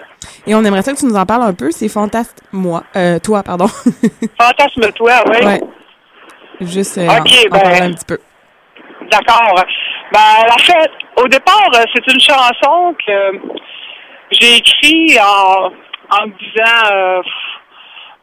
Et 0.46 0.54
on 0.54 0.64
aimerait 0.64 0.82
ça 0.82 0.92
que 0.92 0.98
tu 0.98 1.06
nous 1.06 1.16
en 1.16 1.26
parles 1.26 1.42
un 1.42 1.52
peu. 1.52 1.72
C'est 1.72 1.88
Fantasme, 1.88 2.30
moi, 2.52 2.84
euh, 2.94 3.18
toi, 3.18 3.42
pardon. 3.42 3.66
Fantasme-toi, 4.40 5.12
oui. 5.30 5.46
ouais. 5.46 5.60
Juste 6.60 6.98
euh, 6.98 7.06
Ok, 7.06 7.30
en, 7.52 7.56
en 7.56 7.60
ben- 7.70 7.82
un 7.82 7.92
petit 7.94 8.04
peu. 8.06 8.18
D'accord. 9.10 9.64
Ben, 10.12 10.46
en 10.52 10.58
fait, 10.58 10.90
au 11.16 11.26
départ, 11.28 11.70
euh, 11.74 11.84
c'est 11.94 12.12
une 12.12 12.20
chanson 12.20 12.94
que 13.06 13.40
j'ai 14.32 14.56
écrite 14.56 15.18
en, 15.20 15.66
en 16.10 16.26
me 16.26 16.32
disant, 16.38 16.92
euh, 16.92 17.22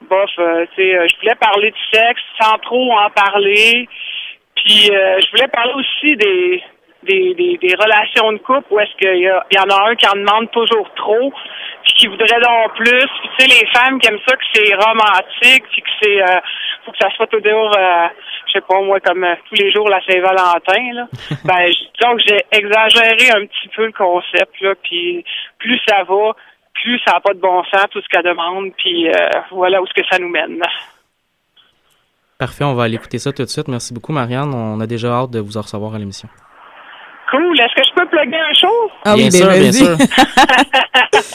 bof, 0.10 0.30
euh, 0.40 0.66
tu 0.76 0.82
sais, 0.84 1.08
je 1.10 1.20
voulais 1.20 1.36
parler 1.36 1.72
de 1.72 1.78
sexe 1.98 2.22
sans 2.40 2.58
trop 2.60 2.92
en 2.94 3.10
parler. 3.10 3.88
Puis, 4.56 4.90
euh, 4.92 5.20
je 5.22 5.32
voulais 5.32 5.48
parler 5.50 5.74
aussi 5.76 6.16
des, 6.16 6.64
des, 7.04 7.34
des, 7.36 7.58
des 7.62 7.76
relations 7.76 8.32
de 8.34 8.38
couple 8.38 8.68
où 8.72 8.80
est-ce 8.80 8.96
qu'il 8.98 9.18
y, 9.18 9.24
y 9.56 9.60
en 9.60 9.70
a 9.70 9.90
un 9.90 9.96
qui 9.96 10.08
en 10.08 10.16
demande 10.16 10.50
toujours 10.52 10.90
trop, 10.96 11.32
puis 11.84 11.94
qui 11.94 12.08
voudrait 12.08 12.40
donc 12.42 12.76
plus. 12.76 12.90
Puis, 13.22 13.30
tu 13.38 13.46
sais, 13.46 13.60
les 13.62 13.68
femmes 13.74 14.00
qui 14.00 14.08
aiment 14.08 14.20
ça, 14.28 14.36
que 14.36 14.44
c'est 14.54 14.74
romantique, 14.76 15.64
puis 15.72 15.82
que 15.82 15.90
c'est, 16.02 16.22
euh, 16.22 16.40
faut 16.88 16.92
que 16.94 16.98
ça 17.00 17.10
soit 17.16 17.28
toujours, 17.28 17.72
euh, 17.78 18.08
je 18.48 18.54
sais 18.54 18.62
pas 18.62 18.82
moi, 18.82 19.00
comme 19.02 19.24
euh, 19.24 19.36
tous 19.50 19.56
les 19.62 19.72
jours 19.72 19.88
la 19.90 20.02
Saint-Valentin, 20.02 20.94
là. 20.94 21.08
ben, 21.46 21.68
je- 21.72 22.04
donc 22.04 22.20
j'ai 22.26 22.40
exagéré 22.52 23.30
un 23.38 23.46
petit 23.46 23.68
peu 23.76 23.86
le 23.86 23.92
concept, 23.92 24.60
là, 24.62 24.74
puis 24.82 25.24
plus 25.60 25.80
ça 25.88 26.04
va, 26.04 26.32
plus 26.74 27.00
ça 27.06 27.14
n'a 27.14 27.20
pas 27.20 27.34
de 27.34 27.40
bon 27.40 27.64
sens, 27.66 27.86
tout 27.92 28.02
ce 28.02 28.08
qu'elle 28.08 28.24
demande, 28.24 28.72
puis 28.78 29.10
euh, 29.10 29.14
voilà 29.52 29.82
où 29.82 29.86
ce 29.88 29.94
que 29.94 30.08
ça 30.10 30.18
nous 30.18 30.30
mène. 30.30 30.60
Parfait, 32.40 32.64
on 32.64 32.74
va 32.76 32.84
aller 32.84 32.96
écouter 32.96 33.18
ça 33.18 33.32
tout 33.34 33.42
de 33.44 33.48
suite. 33.50 33.68
Merci 33.68 33.94
beaucoup, 33.96 34.12
Marianne. 34.14 34.54
On 34.54 34.80
a 34.80 34.86
déjà 34.86 35.08
hâte 35.12 35.32
de 35.32 35.40
vous 35.40 35.58
en 35.58 35.62
recevoir 35.62 35.96
à 35.96 35.98
l'émission. 35.98 36.30
Cool. 37.32 37.60
Est-ce 37.60 37.76
que 37.76 37.84
je 37.88 37.94
peux 37.96 38.08
plugger 38.08 38.38
un 38.40 38.54
show? 38.54 38.92
Ah 39.06 39.16
Bien 39.16 39.26
oui, 39.26 39.32
sûr, 39.32 39.48
ben 39.48 39.60
bien 39.60 39.72
vas-y. 39.72 39.86
sûr. 39.86 39.98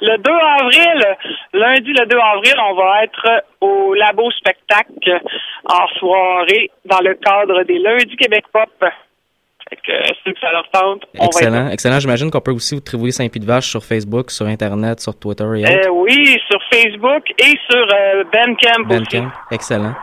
Le 0.00 0.16
2 0.18 0.30
avril, 0.30 1.16
lundi 1.52 1.92
le 1.92 2.06
2 2.06 2.16
avril, 2.18 2.54
on 2.70 2.74
va 2.74 3.04
être 3.04 3.44
au 3.60 3.94
Labo 3.94 4.30
Spectacle 4.32 5.20
en 5.64 5.86
soirée 5.98 6.70
dans 6.84 6.98
le 7.00 7.14
cadre 7.14 7.62
des 7.64 7.78
Lundis 7.78 8.16
Québec 8.16 8.44
Pop. 8.52 8.68
Fait 8.80 9.76
que 9.76 9.92
ceux 10.24 10.32
que 10.32 10.40
ça 10.40 10.50
leur 10.52 10.68
tente, 10.70 11.04
on 11.18 11.20
va 11.20 11.26
Excellent, 11.26 11.66
être 11.66 11.72
excellent. 11.72 12.00
J'imagine 12.00 12.30
qu'on 12.30 12.40
peut 12.40 12.50
aussi 12.52 12.74
vous 12.74 12.80
trouver 12.80 13.12
Saint-Pied 13.12 13.40
de 13.40 13.46
Vache 13.46 13.68
sur 13.68 13.84
Facebook, 13.84 14.30
sur 14.32 14.46
Internet, 14.46 15.00
sur 15.00 15.16
Twitter 15.18 15.44
et 15.44 15.64
autres. 15.64 15.88
Euh, 15.88 15.90
oui, 15.92 16.36
sur 16.50 16.60
Facebook 16.72 17.22
et 17.38 17.54
sur 17.70 17.86
euh, 17.94 18.24
Bandcamp 18.24 18.90
aussi. 18.90 19.18
Bandcamp. 19.18 19.30
Excellent. 19.52 19.94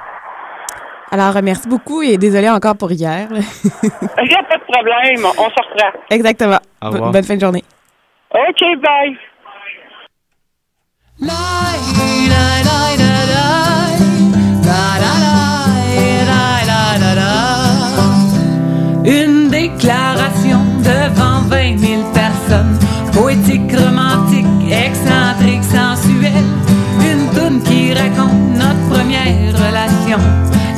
Alors, 1.12 1.42
merci 1.42 1.68
beaucoup 1.68 2.02
et 2.02 2.18
désolé 2.18 2.50
encore 2.50 2.76
pour 2.78 2.92
hier. 2.92 3.28
Il 3.32 4.28
n'y 4.28 4.36
a 4.36 4.44
pas 4.44 4.58
de 4.58 4.64
problème, 4.72 5.26
on 5.26 5.50
se 5.50 5.56
reprend. 5.56 6.00
Exactement. 6.10 6.60
Bonne 6.82 7.24
fin 7.24 7.36
de 7.36 7.42
journée. 7.42 7.64
OK, 8.34 8.64
bye. 8.82 9.18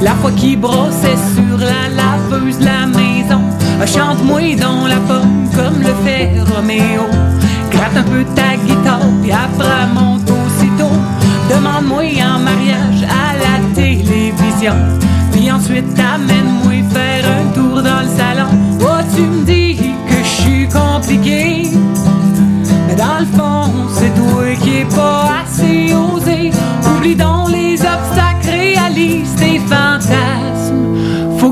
La 0.02 0.16
fois 0.16 0.32
qui 0.32 0.56
brossait 0.56 1.18
sur 1.36 1.58
la 1.60 1.88
laveuse 1.96 2.60
la 2.60 2.88
maison. 2.88 3.42
Ah, 3.80 3.86
Chante-moi 3.86 4.56
dans 4.60 4.88
la 4.88 4.98
pomme 5.08 5.48
comme 5.56 5.80
le 5.80 5.94
fait 6.04 6.34
Roméo. 6.52 7.04
Gratte 7.72 7.98
un 7.98 8.04
peu 8.04 8.24
ta 8.36 8.56
guitare, 8.56 9.08
puis 9.22 9.32
après 9.32 9.86
monte 9.94 10.30
aussitôt. 10.30 10.96
Demande-moi 11.50 12.04
en 12.24 12.40
mariage 12.40 13.04
à 13.04 13.38
la 13.38 13.76
télévision. 13.76 14.74
Puis 15.32 15.52
ensuite 15.52 16.00
amène-moi 16.00 16.84
faire 16.92 17.26
un 17.26 17.54
tour 17.54 17.84
dans 17.84 18.02
le 18.02 18.10
salon. 18.18 18.50
Oh, 18.82 19.04
tu 19.16 19.22
me 19.22 19.44
dis 19.46 19.76
que 19.76 20.18
je 20.24 20.42
suis 20.42 20.68
compliqué. 20.68 21.70
Mais 22.88 22.96
dans 22.96 23.20
le 23.20 23.26
fond, 23.38 23.72
c'est 23.94 24.14
toi 24.16 24.46
qui 24.62 24.78
est 24.80 24.96
pas 24.96 25.30
assez 25.44 25.94
osé. 25.94 26.52
Oublie 26.98 27.16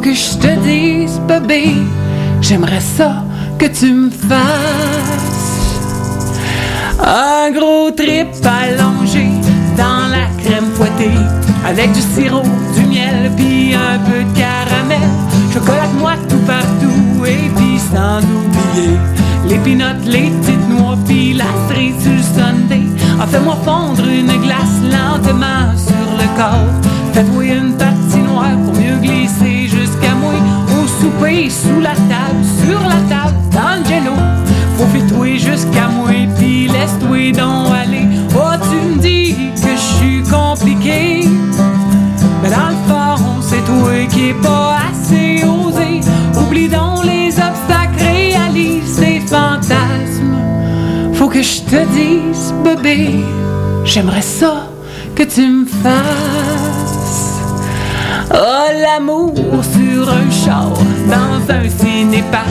Que 0.02 0.14
je 0.14 0.38
te 0.38 0.48
dise, 0.62 1.20
bébé, 1.28 1.74
j'aimerais 2.42 2.80
ça 2.80 3.22
que 3.58 3.66
tu 3.66 3.94
me 3.94 4.10
fasses. 4.10 4.40
Un 7.04 7.52
gros 7.52 7.92
trip 7.92 8.30
allongé 8.46 9.28
dans 9.78 10.08
la 10.08 10.28
crème 10.42 10.70
fouettée 10.74 11.20
avec 11.66 11.92
du 11.92 12.00
sirop, 12.00 12.44
du 12.76 12.86
miel 12.88 13.30
puis 13.36 13.76
un 13.76 14.00
peu 14.00 14.24
de 14.24 14.38
caramel. 14.40 15.10
Chocolat 15.54 15.90
moi 16.00 16.14
tout 16.30 16.44
partout 16.48 17.26
et 17.26 17.50
puis 17.58 17.78
sans 17.92 18.20
oublier 18.20 18.98
les 19.50 19.58
peanuts, 19.58 20.06
les 20.06 20.30
petites 20.30 20.70
noix 20.70 20.98
puis 21.06 21.34
la 21.34 21.52
cerise 21.68 22.02
sur 22.02 22.14
le. 22.14 22.88
Ah, 23.20 23.28
fais-moi 23.28 23.58
fondre 23.66 24.08
une 24.08 24.42
glace 24.44 24.80
lentement 24.82 25.76
sur 25.76 26.10
le 26.18 26.28
corps. 26.38 26.74
Fais-toi 27.14 27.44
une 27.44 27.74
patinoire 27.74 28.58
pour 28.64 28.76
mieux 28.76 28.98
glisser 29.02 29.49
souper 31.10 31.50
sous 31.50 31.80
la 31.80 31.94
table, 31.94 32.44
sur 32.66 32.80
la 32.82 33.02
table, 33.08 33.36
dans 33.52 33.80
le 33.80 33.86
jello. 33.86 34.14
Faut 34.78 35.16
toi 35.16 35.28
jusqu'à 35.38 35.88
moi 35.90 36.10
puis 36.38 36.68
laisse-toi 36.68 37.32
donc 37.32 37.74
aller. 37.74 38.06
Oh, 38.36 38.56
tu 38.70 38.96
me 38.96 39.02
dis 39.02 39.36
que 39.56 39.72
je 39.72 39.98
suis 39.98 40.24
compliqué. 40.24 41.28
Mais 42.42 42.50
dans 42.50 42.70
le 42.70 42.80
fond, 42.88 43.42
c'est 43.42 43.64
toi 43.66 44.06
qui 44.10 44.30
est 44.30 44.42
pas 44.42 44.78
assez 44.90 45.44
osé. 45.44 46.02
Oublie 46.40 46.70
donc 46.70 47.04
les 47.04 47.28
obstacles, 47.30 48.00
réalise 48.00 48.96
tes 48.96 49.20
fantasmes. 49.20 50.38
Faut 51.14 51.28
que 51.28 51.42
je 51.42 51.62
te 51.62 51.86
dise, 51.94 52.54
bébé, 52.64 53.20
j'aimerais 53.84 54.22
ça 54.22 54.70
que 55.16 55.24
tu 55.24 55.46
me 55.46 55.66
fasses. 55.66 56.49
Oh, 58.32 58.68
l'amour 58.80 59.34
sur 59.64 60.10
un 60.10 60.30
char 60.30 60.72
dans 61.08 61.54
un 61.54 61.68
cinéparc. 61.68 62.46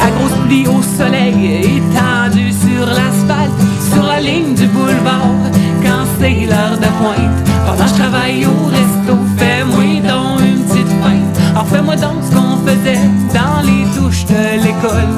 À 0.00 0.10
grosse 0.10 0.38
pluie 0.46 0.66
au 0.68 0.80
soleil, 0.82 1.78
étendu 1.78 2.52
sur 2.52 2.86
l'asphalte, 2.86 3.50
sur 3.92 4.04
la 4.04 4.20
ligne 4.20 4.54
du 4.54 4.66
boulevard. 4.66 5.34
Quand 5.82 6.04
c'est 6.20 6.46
l'heure 6.46 6.78
de 6.78 6.90
pointe, 6.98 7.48
pendant 7.66 7.84
que 7.84 7.90
je 7.90 7.94
travaille 7.94 8.46
au 8.46 8.66
resto, 8.66 9.18
fais-moi 9.36 10.00
donc 10.06 10.40
une 10.40 10.62
petite 10.64 10.88
feinte. 11.02 11.36
Alors 11.50 11.66
fais-moi 11.66 11.96
donc 11.96 12.22
ce 12.22 12.34
qu'on 12.34 12.56
faisait 12.64 13.00
dans 13.34 13.60
les 13.62 13.84
douches 13.98 14.24
de 14.26 14.62
l'école, 14.62 15.14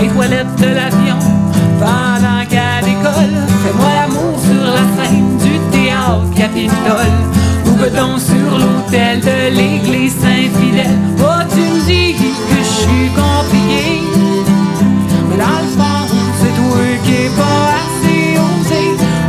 les 0.00 0.08
toilettes 0.08 0.56
de 0.58 0.66
l'avion, 0.66 1.18
pendant 1.78 2.33
sur 7.84 8.58
l'hôtel 8.58 9.20
de 9.20 9.54
l'église 9.54 10.14
Saint-Fidèle. 10.14 10.96
Oh, 11.18 11.42
tu 11.50 11.60
me 11.60 11.80
dis 11.84 12.14
que 12.14 12.56
je 12.56 12.64
suis 12.64 13.10
compliqué, 13.10 14.00
mais 15.28 15.36
dans 15.36 15.58
le 15.60 15.68
fond, 15.76 16.06
c'est 16.40 16.54
toi 16.56 16.84
qui 17.04 17.12
est 17.12 17.34
pas 17.36 17.62
assez 17.82 18.22
osé. 18.40 18.82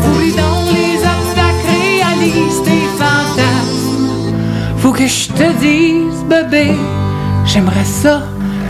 Oublie 0.08 0.32
donc 0.32 0.66
les 0.74 0.96
obstacles, 1.00 1.68
réalise 1.70 2.60
tes 2.64 2.86
fantasmes. 2.98 4.32
Faut 4.78 4.94
que 4.94 5.06
je 5.06 5.28
te 5.28 5.48
dise, 5.60 6.24
bébé, 6.30 6.68
j'aimerais 7.46 7.84
ça 7.84 8.16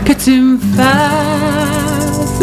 que 0.04 0.14
tu 0.14 0.40
me 0.40 0.58
fasses. 0.76 2.42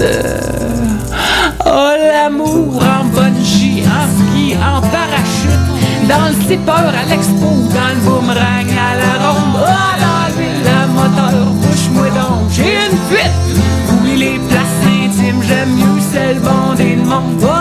Oh, 1.65 1.91
l'amour 2.13 2.81
en 2.81 3.03
bungee, 3.13 3.83
en 3.85 4.07
ski, 4.15 4.55
en 4.55 4.79
parachute, 4.79 5.32
dans 6.07 6.27
le 6.27 6.47
zipper 6.47 6.71
à 6.71 7.05
l'expo, 7.09 7.47
dans 7.75 7.93
le 7.93 8.01
boomerang 8.05 8.69
à 8.69 8.95
la 9.01 9.29
ronde. 9.29 9.55
Oh, 9.55 9.91
dans 10.03 10.25
l'huile 10.35 10.67
à 10.67 10.87
moteur, 10.87 11.45
bouge-moi 11.61 12.09
donc, 12.09 12.49
j'ai 12.51 12.75
une 12.85 12.97
fuite. 13.09 13.37
Oublie 13.91 14.17
les 14.17 14.39
places 14.49 14.81
intimes, 14.85 15.41
j'aime 15.43 15.73
mieux 15.75 16.01
celle 16.11 16.39
bondée 16.39 16.95
de 16.95 17.05
monde. 17.07 17.52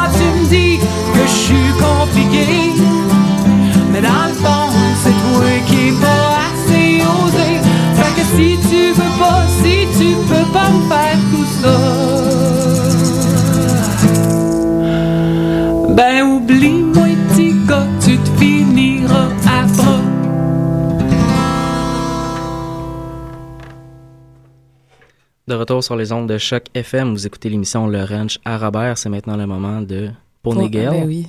De 25.53 25.57
retour 25.59 25.84
sur 25.84 25.96
les 25.96 26.12
ondes 26.12 26.26
de 26.30 26.38
Choc 26.38 26.62
FM, 26.72 27.12
vous 27.12 27.26
écoutez 27.26 27.50
l'émission 27.50 27.86
Le 27.86 28.03
Ranch 28.05 28.38
à 28.46 28.57
Robert. 28.57 28.96
C'est 28.96 29.11
maintenant 29.11 29.36
le 29.36 29.44
moment 29.44 29.82
de 29.82 30.09
Pony 30.42 30.61
Pour- 30.70 30.72
Girl. 30.72 30.94
Ben 31.00 31.07
oui. 31.07 31.26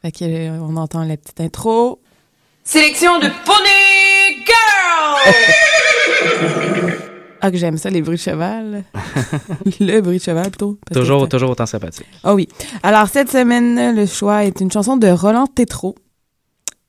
Fait 0.00 0.12
que, 0.12 0.24
euh, 0.24 0.58
on 0.60 0.76
entend 0.76 1.02
la 1.02 1.16
petite 1.16 1.40
intro. 1.40 2.00
Sélection 2.62 3.18
de 3.18 3.26
Pony 3.44 4.44
Girl! 4.46 5.34
Ah, 7.40 7.50
que 7.50 7.56
j'aime 7.56 7.76
ça, 7.76 7.90
les 7.90 8.00
bruits 8.00 8.14
de 8.16 8.22
cheval. 8.22 8.84
le 9.80 10.00
bruit 10.00 10.18
de 10.18 10.22
cheval, 10.22 10.50
plutôt. 10.50 10.78
que 10.86 10.94
Toujours, 10.94 11.28
toujours 11.28 11.50
autant 11.50 11.66
sympathique. 11.66 12.06
Ah 12.22 12.32
oui. 12.32 12.46
Alors, 12.84 13.08
cette 13.08 13.32
semaine, 13.32 13.96
le 13.96 14.06
choix 14.06 14.44
est 14.44 14.60
une 14.60 14.70
chanson 14.70 14.96
de 14.96 15.08
Roland 15.08 15.48
Tétrault 15.48 15.96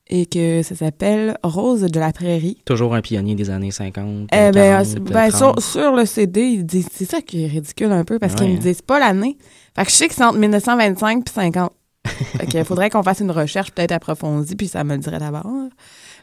et 0.07 0.25
que 0.27 0.61
ça 0.61 0.75
s'appelle 0.75 1.37
Rose 1.43 1.81
de 1.81 1.99
la 1.99 2.11
prairie. 2.11 2.57
Toujours 2.65 2.93
un 2.95 3.01
pionnier 3.01 3.35
des 3.35 3.49
années 3.49 3.71
50. 3.71 4.29
Eh 4.31 4.51
ben, 4.51 4.83
40, 4.83 4.95
ben, 4.99 5.29
30. 5.31 5.59
sur, 5.59 5.63
sur 5.63 5.95
le 5.95 6.05
CD, 6.05 6.41
il 6.41 6.65
dit, 6.65 6.85
c'est 6.91 7.05
ça 7.05 7.21
qui 7.21 7.43
est 7.43 7.47
ridicule 7.47 7.91
un 7.91 8.03
peu 8.03 8.19
parce 8.19 8.33
Ouais, 8.33 8.39
qu'ils 8.39 8.53
me 8.55 8.57
disent 8.59 8.81
pas 8.83 8.99
l'année. 8.99 9.37
Fait 9.75 9.83
que 9.85 9.89
je 9.91 9.95
sais 9.95 10.07
que 10.07 10.13
c'est 10.13 10.23
entre 10.23 10.37
1925 10.37 11.25
puis 11.25 11.33
50. 11.33 11.71
fait 12.05 12.45
qu'il 12.45 12.63
faudrait 12.65 12.89
qu'on 12.91 13.01
fasse 13.01 13.19
une 13.21 13.31
recherche 13.31 13.71
peut-être 13.71 13.91
approfondie 13.93 14.55
puis 14.55 14.67
ça 14.67 14.83
me 14.83 14.93
le 14.93 14.99
dirait 14.99 15.17
d'abord. 15.19 15.47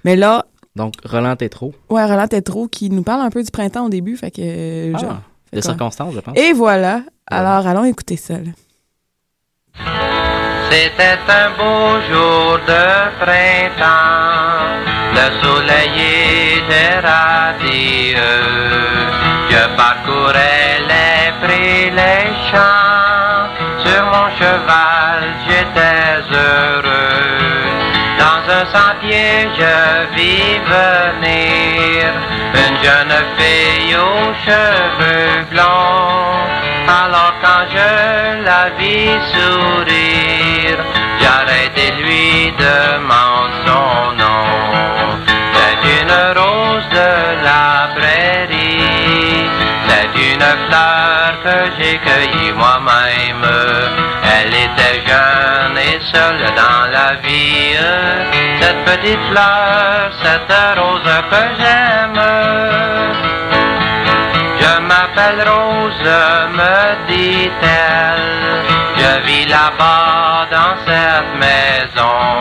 Mais 0.04 0.14
là, 0.16 0.46
Donc, 0.76 0.94
Roland 1.04 1.34
Tétrault. 1.34 1.74
ouais, 1.90 2.04
Roland 2.04 2.28
Tétrault 2.28 2.68
qui 2.68 2.88
nous 2.88 3.02
parle 3.02 3.20
un 3.22 3.30
peu 3.30 3.42
du 3.42 3.50
printemps 3.50 3.86
au 3.86 3.88
début, 3.88 4.16
fait 4.16 4.30
que... 4.30 4.92
Ah, 4.94 5.22
de 5.52 5.60
quoi? 5.60 5.62
circonstances, 5.62 6.14
je 6.14 6.20
pense. 6.20 6.38
Et 6.38 6.52
voilà. 6.52 7.02
Alors, 7.26 7.66
allons 7.66 7.84
écouter 7.84 8.16
ça. 8.16 8.34
là. 8.38 8.50
C'était 10.72 11.18
un 11.28 11.50
beau 11.58 12.00
jour 12.08 12.58
de 12.66 12.84
printemps, 13.20 14.72
le 15.12 15.26
soleil 15.42 16.00
était 16.56 16.98
radieux. 17.06 18.16
Je 19.50 19.62
parcourais 19.76 20.78
les 20.90 21.30
prés, 21.42 21.90
les 21.90 22.24
champs, 22.48 23.50
sur 23.84 24.02
mon 24.14 24.28
cheval 24.38 25.20
j'étais 25.46 26.24
heureux. 26.32 27.42
Dans 28.18 28.42
un 28.58 28.64
sentier 28.76 29.50
je 29.58 30.16
vis 30.16 30.58
venir 30.72 32.06
une 32.54 32.76
jeune 32.82 33.16
fille 33.36 33.94
aux 33.94 34.32
cheveux 34.46 35.44
blonds. 35.50 36.32
Alors 36.88 37.34
quand 37.42 37.64
je 37.70 38.42
la 38.44 38.70
vis 38.78 39.20
sourire, 39.32 40.51
demande 42.58 43.52
son 43.66 44.12
nom. 44.22 44.46
C'est 45.54 45.80
une 46.00 46.14
rose 46.38 46.88
de 46.90 47.44
la 47.44 47.90
prairie, 47.96 49.50
c'est 49.88 50.12
une 50.32 50.48
fleur 50.66 51.32
que 51.44 51.58
j'ai 51.78 51.98
cueillie 51.98 52.52
moi-même. 52.52 53.46
Elle 54.36 54.54
était 54.54 55.02
jeune 55.06 55.78
et 55.78 56.00
seule 56.12 56.44
dans 56.54 56.90
la 56.90 57.14
vie. 57.22 57.76
Cette 58.60 58.84
petite 58.84 59.20
fleur, 59.30 60.10
cette 60.22 60.78
rose 60.78 61.12
que 61.30 61.42
j'aime. 61.58 62.22
Je 64.62 64.80
m'appelle 64.80 65.42
Rose, 65.48 66.08
me 66.58 67.06
dit-elle. 67.08 68.42
Je 68.96 69.26
vis 69.26 69.46
là-bas 69.46 70.46
dans 70.50 70.74
cette 70.86 71.32
maison. 71.44 72.31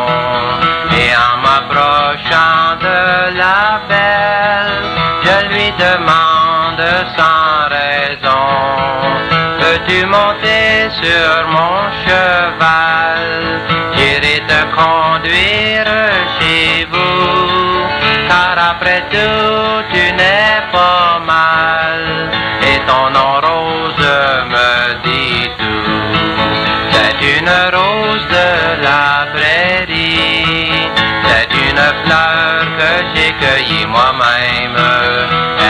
Peux-tu 10.01 10.09
monter 10.09 10.89
sur 10.99 11.47
mon 11.49 11.91
cheval? 12.03 13.61
J'irai 13.95 14.41
te 14.47 14.59
conduire 14.75 15.85
chez 16.39 16.87
vous. 16.91 17.85
Car 18.27 18.71
après 18.71 19.03
tout, 19.11 19.83
tu 19.93 20.13
n'es 20.13 20.61
pas 20.71 21.19
mal. 21.23 22.31
Et 22.63 22.79
ton 22.87 23.11
nom 23.11 23.33
rose 23.41 24.07
me 24.49 25.03
dit 25.03 25.49
tout. 25.59 25.93
C'est 26.91 27.37
une 27.37 27.49
rose 27.75 28.27
de 28.27 28.81
la 28.81 29.27
prairie. 29.35 30.89
C'est 31.25 31.53
une 31.53 31.83
fleur 32.03 32.65
que 32.79 32.91
j'ai 33.13 33.31
cueillie 33.33 33.85
moi-même. 33.85 34.77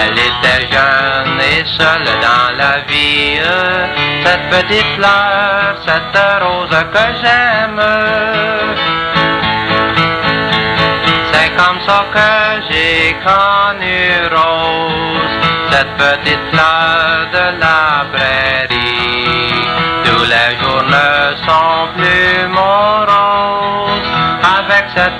Elle 0.03 0.17
était 0.17 0.67
jeune 0.71 1.39
et 1.41 1.65
seule 1.77 2.09
dans 2.21 2.57
la 2.57 2.79
vie. 2.87 3.41
Cette 4.23 4.49
petite 4.49 4.95
fleur, 4.95 5.75
cette 5.85 6.43
rose 6.43 6.77
que 6.93 7.05
j'aime. 7.21 7.81
C'est 11.31 11.49
comme 11.55 11.79
ça 11.87 12.05
que 12.13 12.29
j'ai 12.69 13.15
connu 13.23 14.27
Rose, 14.31 15.35
cette 15.71 15.93
petite 15.97 16.45
fleur 16.51 17.27
de 17.31 17.59
la 17.59 18.05
prairie. 18.13 19.67
Tous 20.05 20.25
les 20.33 20.49
jours 20.59 20.83
ne 20.83 21.35
sont 21.47 21.87
plus 21.97 22.47
moroses, 22.49 24.11
avec 24.59 24.85
cette 24.95 25.19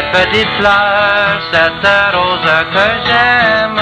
Cette 0.00 0.12
petite 0.30 0.48
fleur, 0.58 1.40
cette 1.52 1.86
rose 2.14 2.50
que 2.72 2.86
j'aime. 3.06 3.80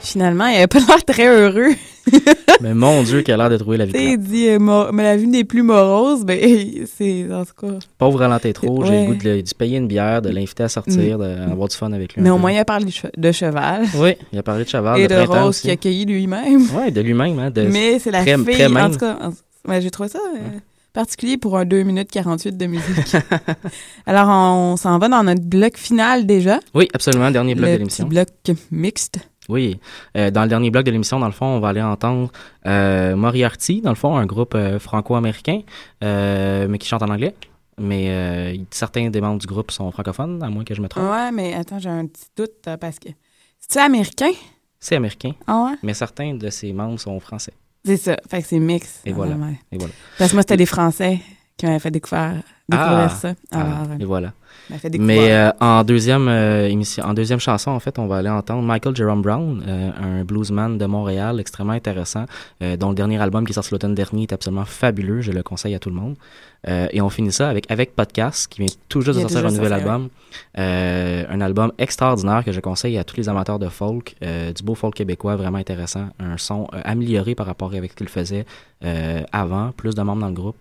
Finalement, 0.00 0.46
il 0.46 0.56
avait 0.56 0.66
pas 0.68 0.78
l'air 0.78 1.04
très 1.04 1.26
heureux. 1.26 1.74
Mais 2.62 2.72
mon 2.72 3.02
Dieu, 3.02 3.20
qui 3.20 3.30
a 3.30 3.36
l'air 3.36 3.50
de 3.50 3.58
trouver 3.58 3.76
la 3.76 3.84
vie. 3.84 3.92
Tu 3.92 3.98
sais, 3.98 4.04
il 4.06 4.16
plate. 4.18 4.20
dit, 4.30 4.48
euh, 4.48 4.58
mor- 4.58 4.92
mais 4.94 5.02
la 5.02 5.16
vie 5.18 5.26
n'est 5.26 5.44
plus 5.44 5.62
morose, 5.62 6.24
ben, 6.24 6.40
c'est, 6.98 7.26
en 7.30 7.44
tout 7.44 7.66
cas. 7.66 7.74
Pauvre 7.98 8.20
ralenté 8.20 8.52
trop, 8.54 8.82
j'ai 8.84 8.90
Ouais. 8.90 9.00
le 9.02 9.06
goût 9.08 9.14
de, 9.22 9.30
lui- 9.34 9.42
de 9.42 9.54
payer 9.54 9.76
une 9.76 9.86
bière, 9.86 10.22
de 10.22 10.30
l'inviter 10.30 10.62
à 10.62 10.68
sortir, 10.68 11.18
d'avoir 11.18 11.68
du 11.68 11.76
fun 11.76 11.92
avec 11.92 12.14
lui. 12.14 12.22
Mais 12.22 12.30
au 12.30 12.36
peu. 12.36 12.40
moins, 12.40 12.52
il 12.52 12.58
a 12.58 12.64
parlé 12.64 12.86
de 12.86 12.90
che- 12.90 13.10
de 13.14 13.32
cheval. 13.32 13.82
Oui, 13.96 14.16
il 14.32 14.38
a 14.38 14.42
parlé 14.42 14.64
de 14.64 14.68
cheval, 14.70 14.98
Et 14.98 15.06
de 15.06 15.14
de 15.14 15.24
printemps 15.26 15.44
Rose 15.44 15.60
qui 15.60 15.70
a 15.70 15.76
cueilli 15.76 16.06
lui-même. 16.06 16.62
Oui, 16.74 16.90
de 16.90 17.00
lui-même. 17.02 17.38
Hein, 17.38 17.50
de- 17.50 17.62
Mais 17.70 17.98
c'est 17.98 18.10
la 18.10 18.22
très- 18.22 18.36
fille, 18.36 18.44
très 18.54 18.66
en 18.80 18.90
tout 18.90 18.98
cas. 18.98 19.16
en- 19.20 19.70
ouais, 19.70 19.82
j'ai 19.82 19.90
trouvé 19.90 20.08
ça 20.08 20.18
euh, 20.34 20.58
particulier 20.98 21.38
pour 21.38 21.56
un 21.56 21.64
2 21.64 21.84
minutes 21.84 22.10
48 22.10 22.56
de 22.56 22.66
musique. 22.66 23.16
Alors, 24.06 24.28
on 24.28 24.76
s'en 24.76 24.98
va 24.98 25.08
dans 25.08 25.22
notre 25.22 25.42
bloc 25.44 25.76
final 25.76 26.26
déjà. 26.26 26.58
Oui, 26.74 26.88
absolument, 26.92 27.30
dernier 27.30 27.54
bloc 27.54 27.68
le 27.68 27.72
de 27.74 27.78
l'émission. 27.78 28.06
bloc 28.08 28.28
mixte. 28.72 29.20
Oui, 29.48 29.78
Euh, 30.16 30.32
dans 30.32 30.42
le 30.42 30.48
dernier 30.48 30.70
bloc 30.72 30.84
de 30.84 30.90
l'émission, 30.90 31.20
dans 31.20 31.26
le 31.26 31.32
fond, 31.32 31.46
on 31.46 31.60
va 31.60 31.68
aller 31.68 31.80
entendre 31.82 32.32
euh, 32.66 33.14
Moriarty, 33.14 33.80
dans 33.80 33.90
le 33.90 33.94
fond, 33.96 34.16
un 34.16 34.26
groupe 34.26 34.56
euh, 34.56 34.80
franco-américain, 34.80 35.60
euh, 36.02 36.66
mais 36.68 36.78
qui 36.78 36.88
chante 36.88 37.02
en 37.02 37.08
anglais. 37.10 37.34
Mais 37.80 38.58
certains 38.72 39.08
des 39.08 39.20
membres 39.20 39.38
du 39.40 39.46
groupe 39.46 39.70
sont 39.70 39.92
francophones, 39.92 40.42
à 40.42 40.48
moins 40.50 40.64
que 40.64 40.74
je 40.74 40.82
me 40.82 40.88
trompe. 40.88 41.04
Ouais, 41.12 41.30
mais 41.30 41.54
attends, 41.54 41.78
j'ai 41.78 41.88
un 41.90 42.06
petit 42.06 42.26
doute 42.36 42.66
parce 42.80 42.98
que. 42.98 43.08
C'est-tu 43.60 43.78
américain? 43.78 44.32
C'est 44.80 44.96
américain, 44.96 45.30
Ah 45.46 45.66
ouais? 45.66 45.76
mais 45.84 45.94
certains 45.94 46.34
de 46.34 46.50
ses 46.50 46.72
membres 46.72 46.98
sont 46.98 47.20
français. 47.20 47.52
C'est 47.84 47.96
ça. 47.96 48.16
Fait 48.28 48.42
que 48.42 48.48
c'est 48.48 48.58
mix. 48.58 49.00
Et 49.04 49.12
voilà. 49.12 49.34
Ouais. 49.36 49.58
Et 49.72 49.78
voilà. 49.78 49.92
Parce 50.18 50.30
que 50.30 50.36
moi, 50.36 50.42
c'était 50.42 50.56
des 50.56 50.66
Français 50.66 51.20
qui 51.56 51.66
m'avaient 51.66 51.78
fait 51.78 51.90
découvrir, 51.90 52.34
découvrir 52.68 52.98
Ah. 53.00 53.08
ça. 53.08 53.34
Ah, 53.50 53.60
Alors, 53.60 53.90
euh, 53.92 53.98
et 53.98 54.04
voilà. 54.04 54.32
Mais 54.98 55.32
euh, 55.32 55.50
en 55.60 55.82
deuxième 55.84 56.28
euh, 56.28 56.68
émission, 56.68 57.04
en 57.04 57.14
deuxième 57.14 57.40
chanson, 57.40 57.70
en 57.70 57.80
fait, 57.80 57.98
on 57.98 58.06
va 58.06 58.16
aller 58.16 58.28
entendre 58.28 58.62
Michael 58.62 58.94
Jerome 58.94 59.22
Brown, 59.22 59.62
euh, 59.66 59.90
un 60.00 60.24
bluesman 60.24 60.76
de 60.78 60.86
Montréal 60.86 61.40
extrêmement 61.40 61.72
intéressant, 61.72 62.26
euh, 62.62 62.76
dont 62.76 62.90
le 62.90 62.94
dernier 62.94 63.18
album 63.20 63.44
qui 63.44 63.52
est 63.52 63.54
sorti 63.54 63.70
l'automne 63.72 63.94
dernier 63.94 64.22
est 64.24 64.32
absolument 64.32 64.64
fabuleux. 64.64 65.20
Je 65.20 65.32
le 65.32 65.42
conseille 65.42 65.74
à 65.74 65.78
tout 65.78 65.90
le 65.90 65.96
monde. 65.96 66.16
Euh, 66.66 66.88
et 66.90 67.00
on 67.00 67.08
finit 67.08 67.30
ça 67.30 67.48
avec 67.48 67.70
avec 67.70 67.94
podcast 67.94 68.48
qui 68.50 68.62
vient 68.62 68.74
tout 68.88 69.00
juste 69.00 69.16
de 69.16 69.20
sortir 69.22 69.46
un 69.46 69.52
nouvel 69.52 69.72
album, 69.72 70.08
Euh, 70.58 71.24
un 71.30 71.40
album 71.40 71.72
extraordinaire 71.78 72.44
que 72.44 72.52
je 72.52 72.60
conseille 72.60 72.98
à 72.98 73.04
tous 73.04 73.16
les 73.16 73.28
amateurs 73.28 73.58
de 73.58 73.68
folk, 73.68 74.16
euh, 74.22 74.52
du 74.52 74.62
beau 74.62 74.74
folk 74.74 74.94
québécois 74.94 75.36
vraiment 75.36 75.58
intéressant, 75.58 76.08
un 76.18 76.36
son 76.36 76.66
amélioré 76.84 77.34
par 77.34 77.46
rapport 77.46 77.72
avec 77.74 77.92
ce 77.92 77.96
qu'il 77.96 78.08
faisait 78.08 78.44
euh, 78.84 79.22
avant, 79.32 79.72
plus 79.72 79.94
de 79.94 80.02
membres 80.02 80.20
dans 80.20 80.28
le 80.28 80.34
groupe, 80.34 80.56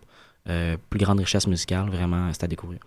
euh, 0.49 0.77
plus 0.89 0.99
grande 0.99 1.19
richesse 1.19 1.47
musicale, 1.47 1.89
vraiment 1.89 2.29
c'est 2.31 2.43
à 2.43 2.47
découvrir. 2.47 2.79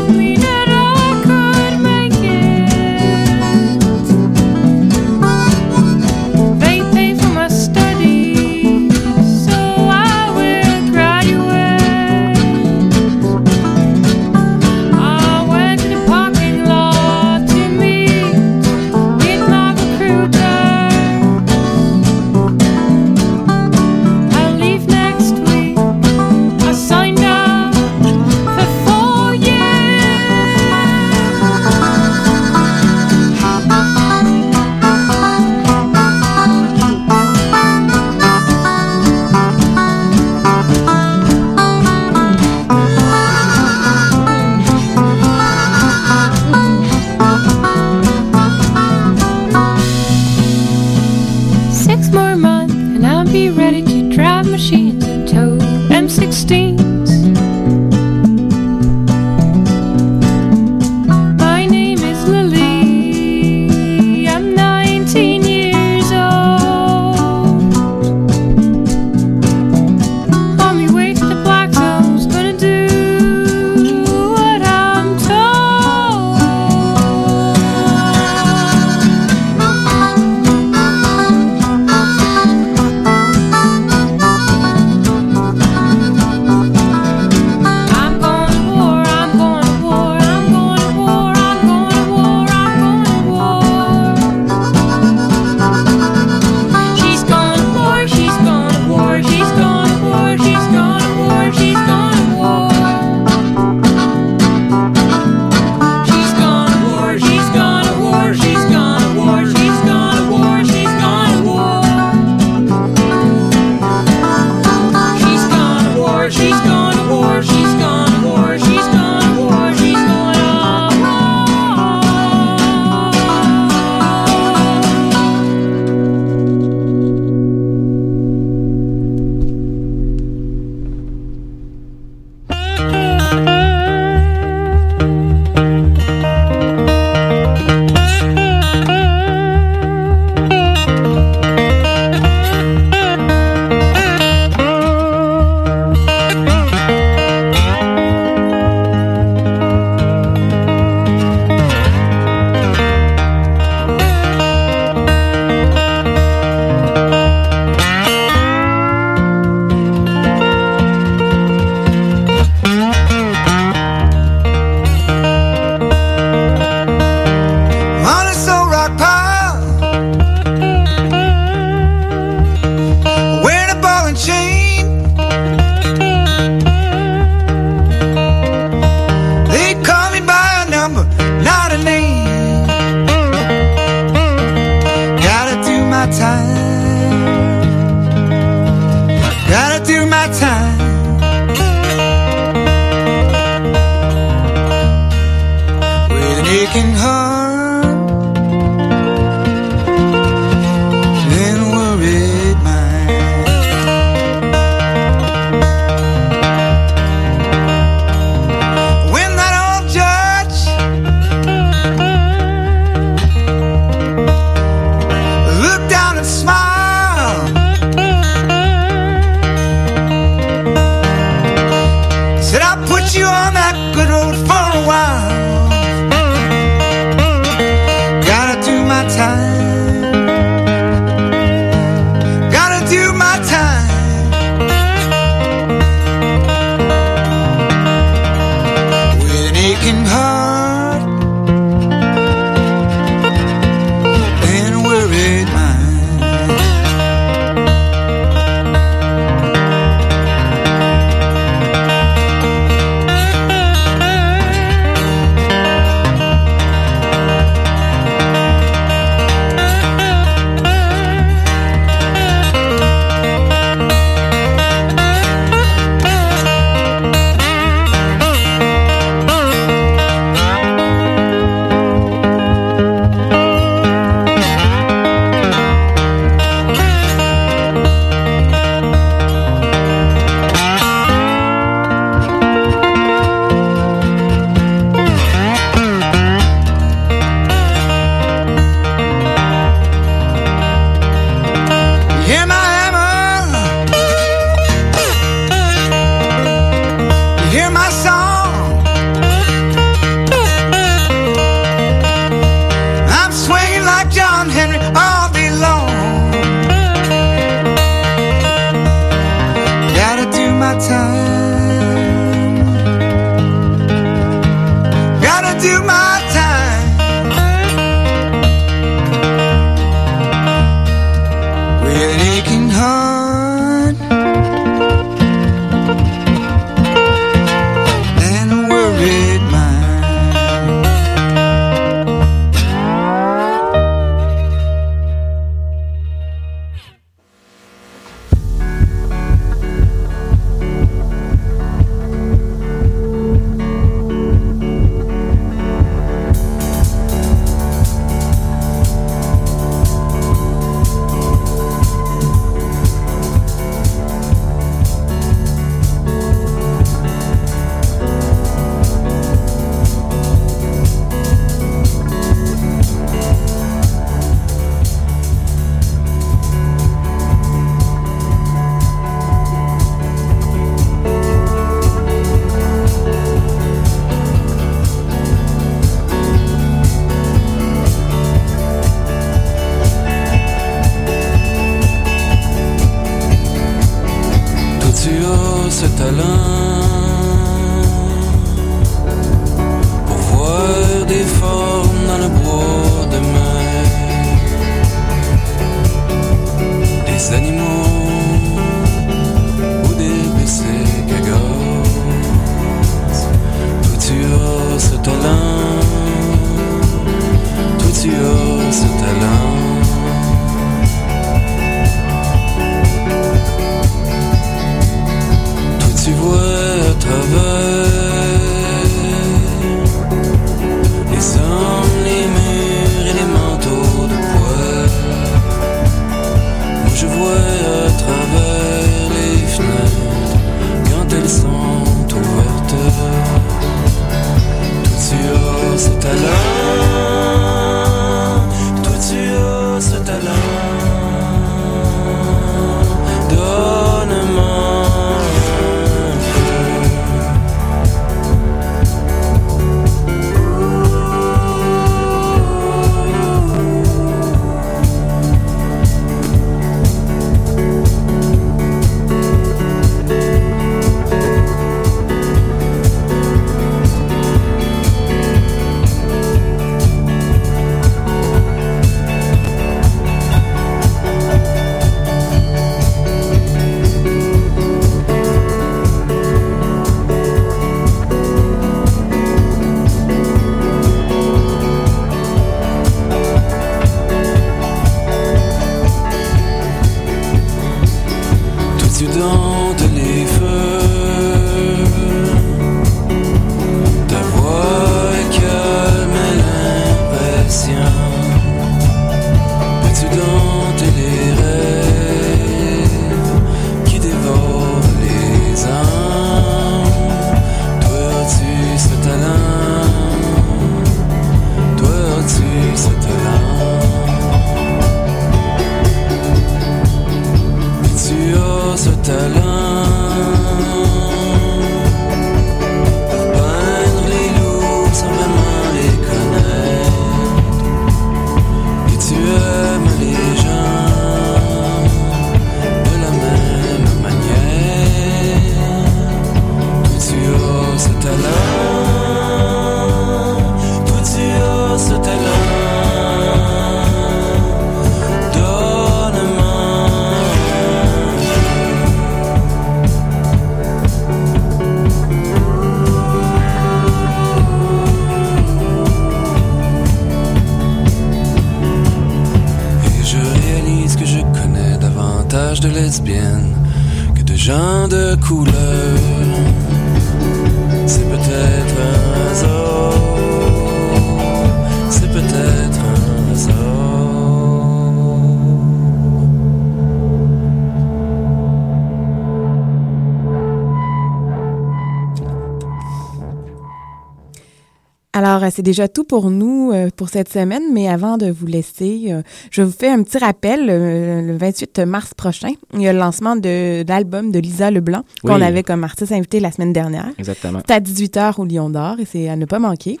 c'est 585.60 585.64
déjà 585.64 585.88
tout 585.88 586.04
pour 586.04 586.30
nous 586.30 586.72
euh, 586.72 586.88
pour 586.96 587.10
cette 587.10 587.30
semaine, 587.30 587.64
mais 587.70 587.86
avant 587.86 588.16
de 588.16 588.30
vous 588.30 588.46
laisser, 588.46 589.08
euh, 589.08 589.20
je 589.50 589.60
vous 589.60 589.72
fais 589.72 589.90
un 589.90 590.02
petit 590.02 590.16
rappel. 590.16 590.68
Euh, 590.70 591.20
le 591.20 591.36
28 591.36 591.80
mars 591.80 592.14
prochain, 592.14 592.52
il 592.72 592.80
y 592.80 592.88
a 592.88 592.94
le 592.94 592.98
lancement 592.98 593.36
de, 593.36 593.84
l'album 593.86 594.32
de 594.32 594.38
Lisa 594.38 594.70
Leblanc 594.70 595.02
qu'on 595.22 595.42
avait 595.42 595.62
comme 595.62 595.84
artiste 595.84 596.12
invité 596.12 596.40
la 596.40 596.50
semaine 596.50 596.72
dernière. 596.72 597.10
Exactement. 597.18 597.60
C'est 597.66 597.74
à 597.74 597.80
18h 597.80 598.40
au 598.40 598.46
Lion 598.46 598.70
d'Or 598.70 599.00
et 599.00 599.04
c'est 599.04 599.28
à 599.28 599.36
ne 599.36 599.44
pas 599.44 599.58
manquer. 599.58 600.00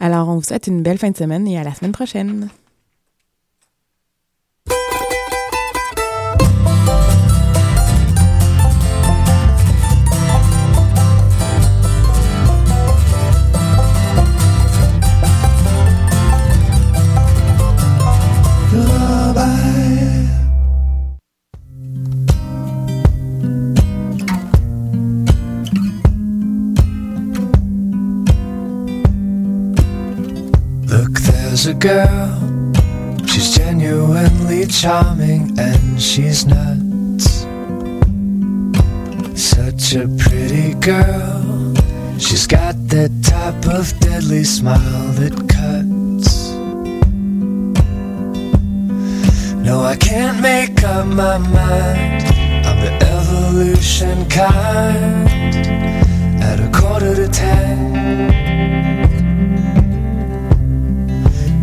Alors, 0.00 0.28
on 0.28 0.34
vous 0.34 0.42
souhaite 0.42 0.66
une 0.66 0.82
belle 0.82 0.98
fin 0.98 1.12
de 1.12 1.16
semaine 1.16 1.46
et 1.46 1.56
à 1.56 1.62
la 1.62 1.72
semaine 1.72 1.92
prochaine. 1.92 2.48
A 31.66 31.74
girl. 31.74 32.74
She's 33.26 33.56
genuinely 33.56 34.66
charming 34.66 35.58
and 35.58 36.00
she's 36.00 36.46
nuts. 36.46 37.46
Such 39.34 39.94
a 39.96 40.06
pretty 40.18 40.74
girl. 40.74 41.74
She's 42.18 42.46
got 42.46 42.74
that 42.88 43.10
type 43.22 43.66
of 43.66 43.98
deadly 44.00 44.44
smile 44.44 45.08
that 45.18 45.34
cuts. 45.48 46.50
No, 49.66 49.82
I 49.82 49.96
can't 49.96 50.40
make 50.40 50.84
up 50.84 51.06
my 51.06 51.38
mind. 51.38 52.24
I'm 52.66 52.80
the 52.80 52.92
evolution 53.02 54.28
kind. 54.28 55.28
At 56.42 56.60
a 56.60 56.70
quarter 56.72 57.14
to 57.16 57.28
ten. 57.28 58.45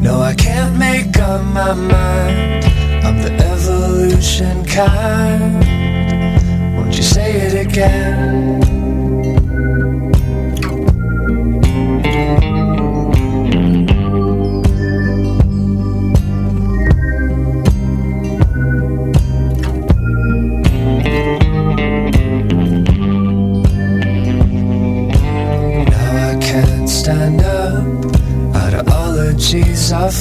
No, 0.03 0.19
I 0.19 0.35
can't 0.35 0.77
make 0.77 1.17
up 1.17 1.45
my 1.45 1.73
mind. 1.73 2.65
I'm 3.05 3.21
the 3.21 3.31
evolution 3.31 4.65
kind. 4.65 5.63
Won't 6.75 6.97
you 6.97 7.03
say 7.03 7.31
it 7.31 7.65
again? 7.65 8.62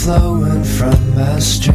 Flowing 0.03 0.65
from 0.65 1.15
my 1.15 1.39
stream 1.39 1.72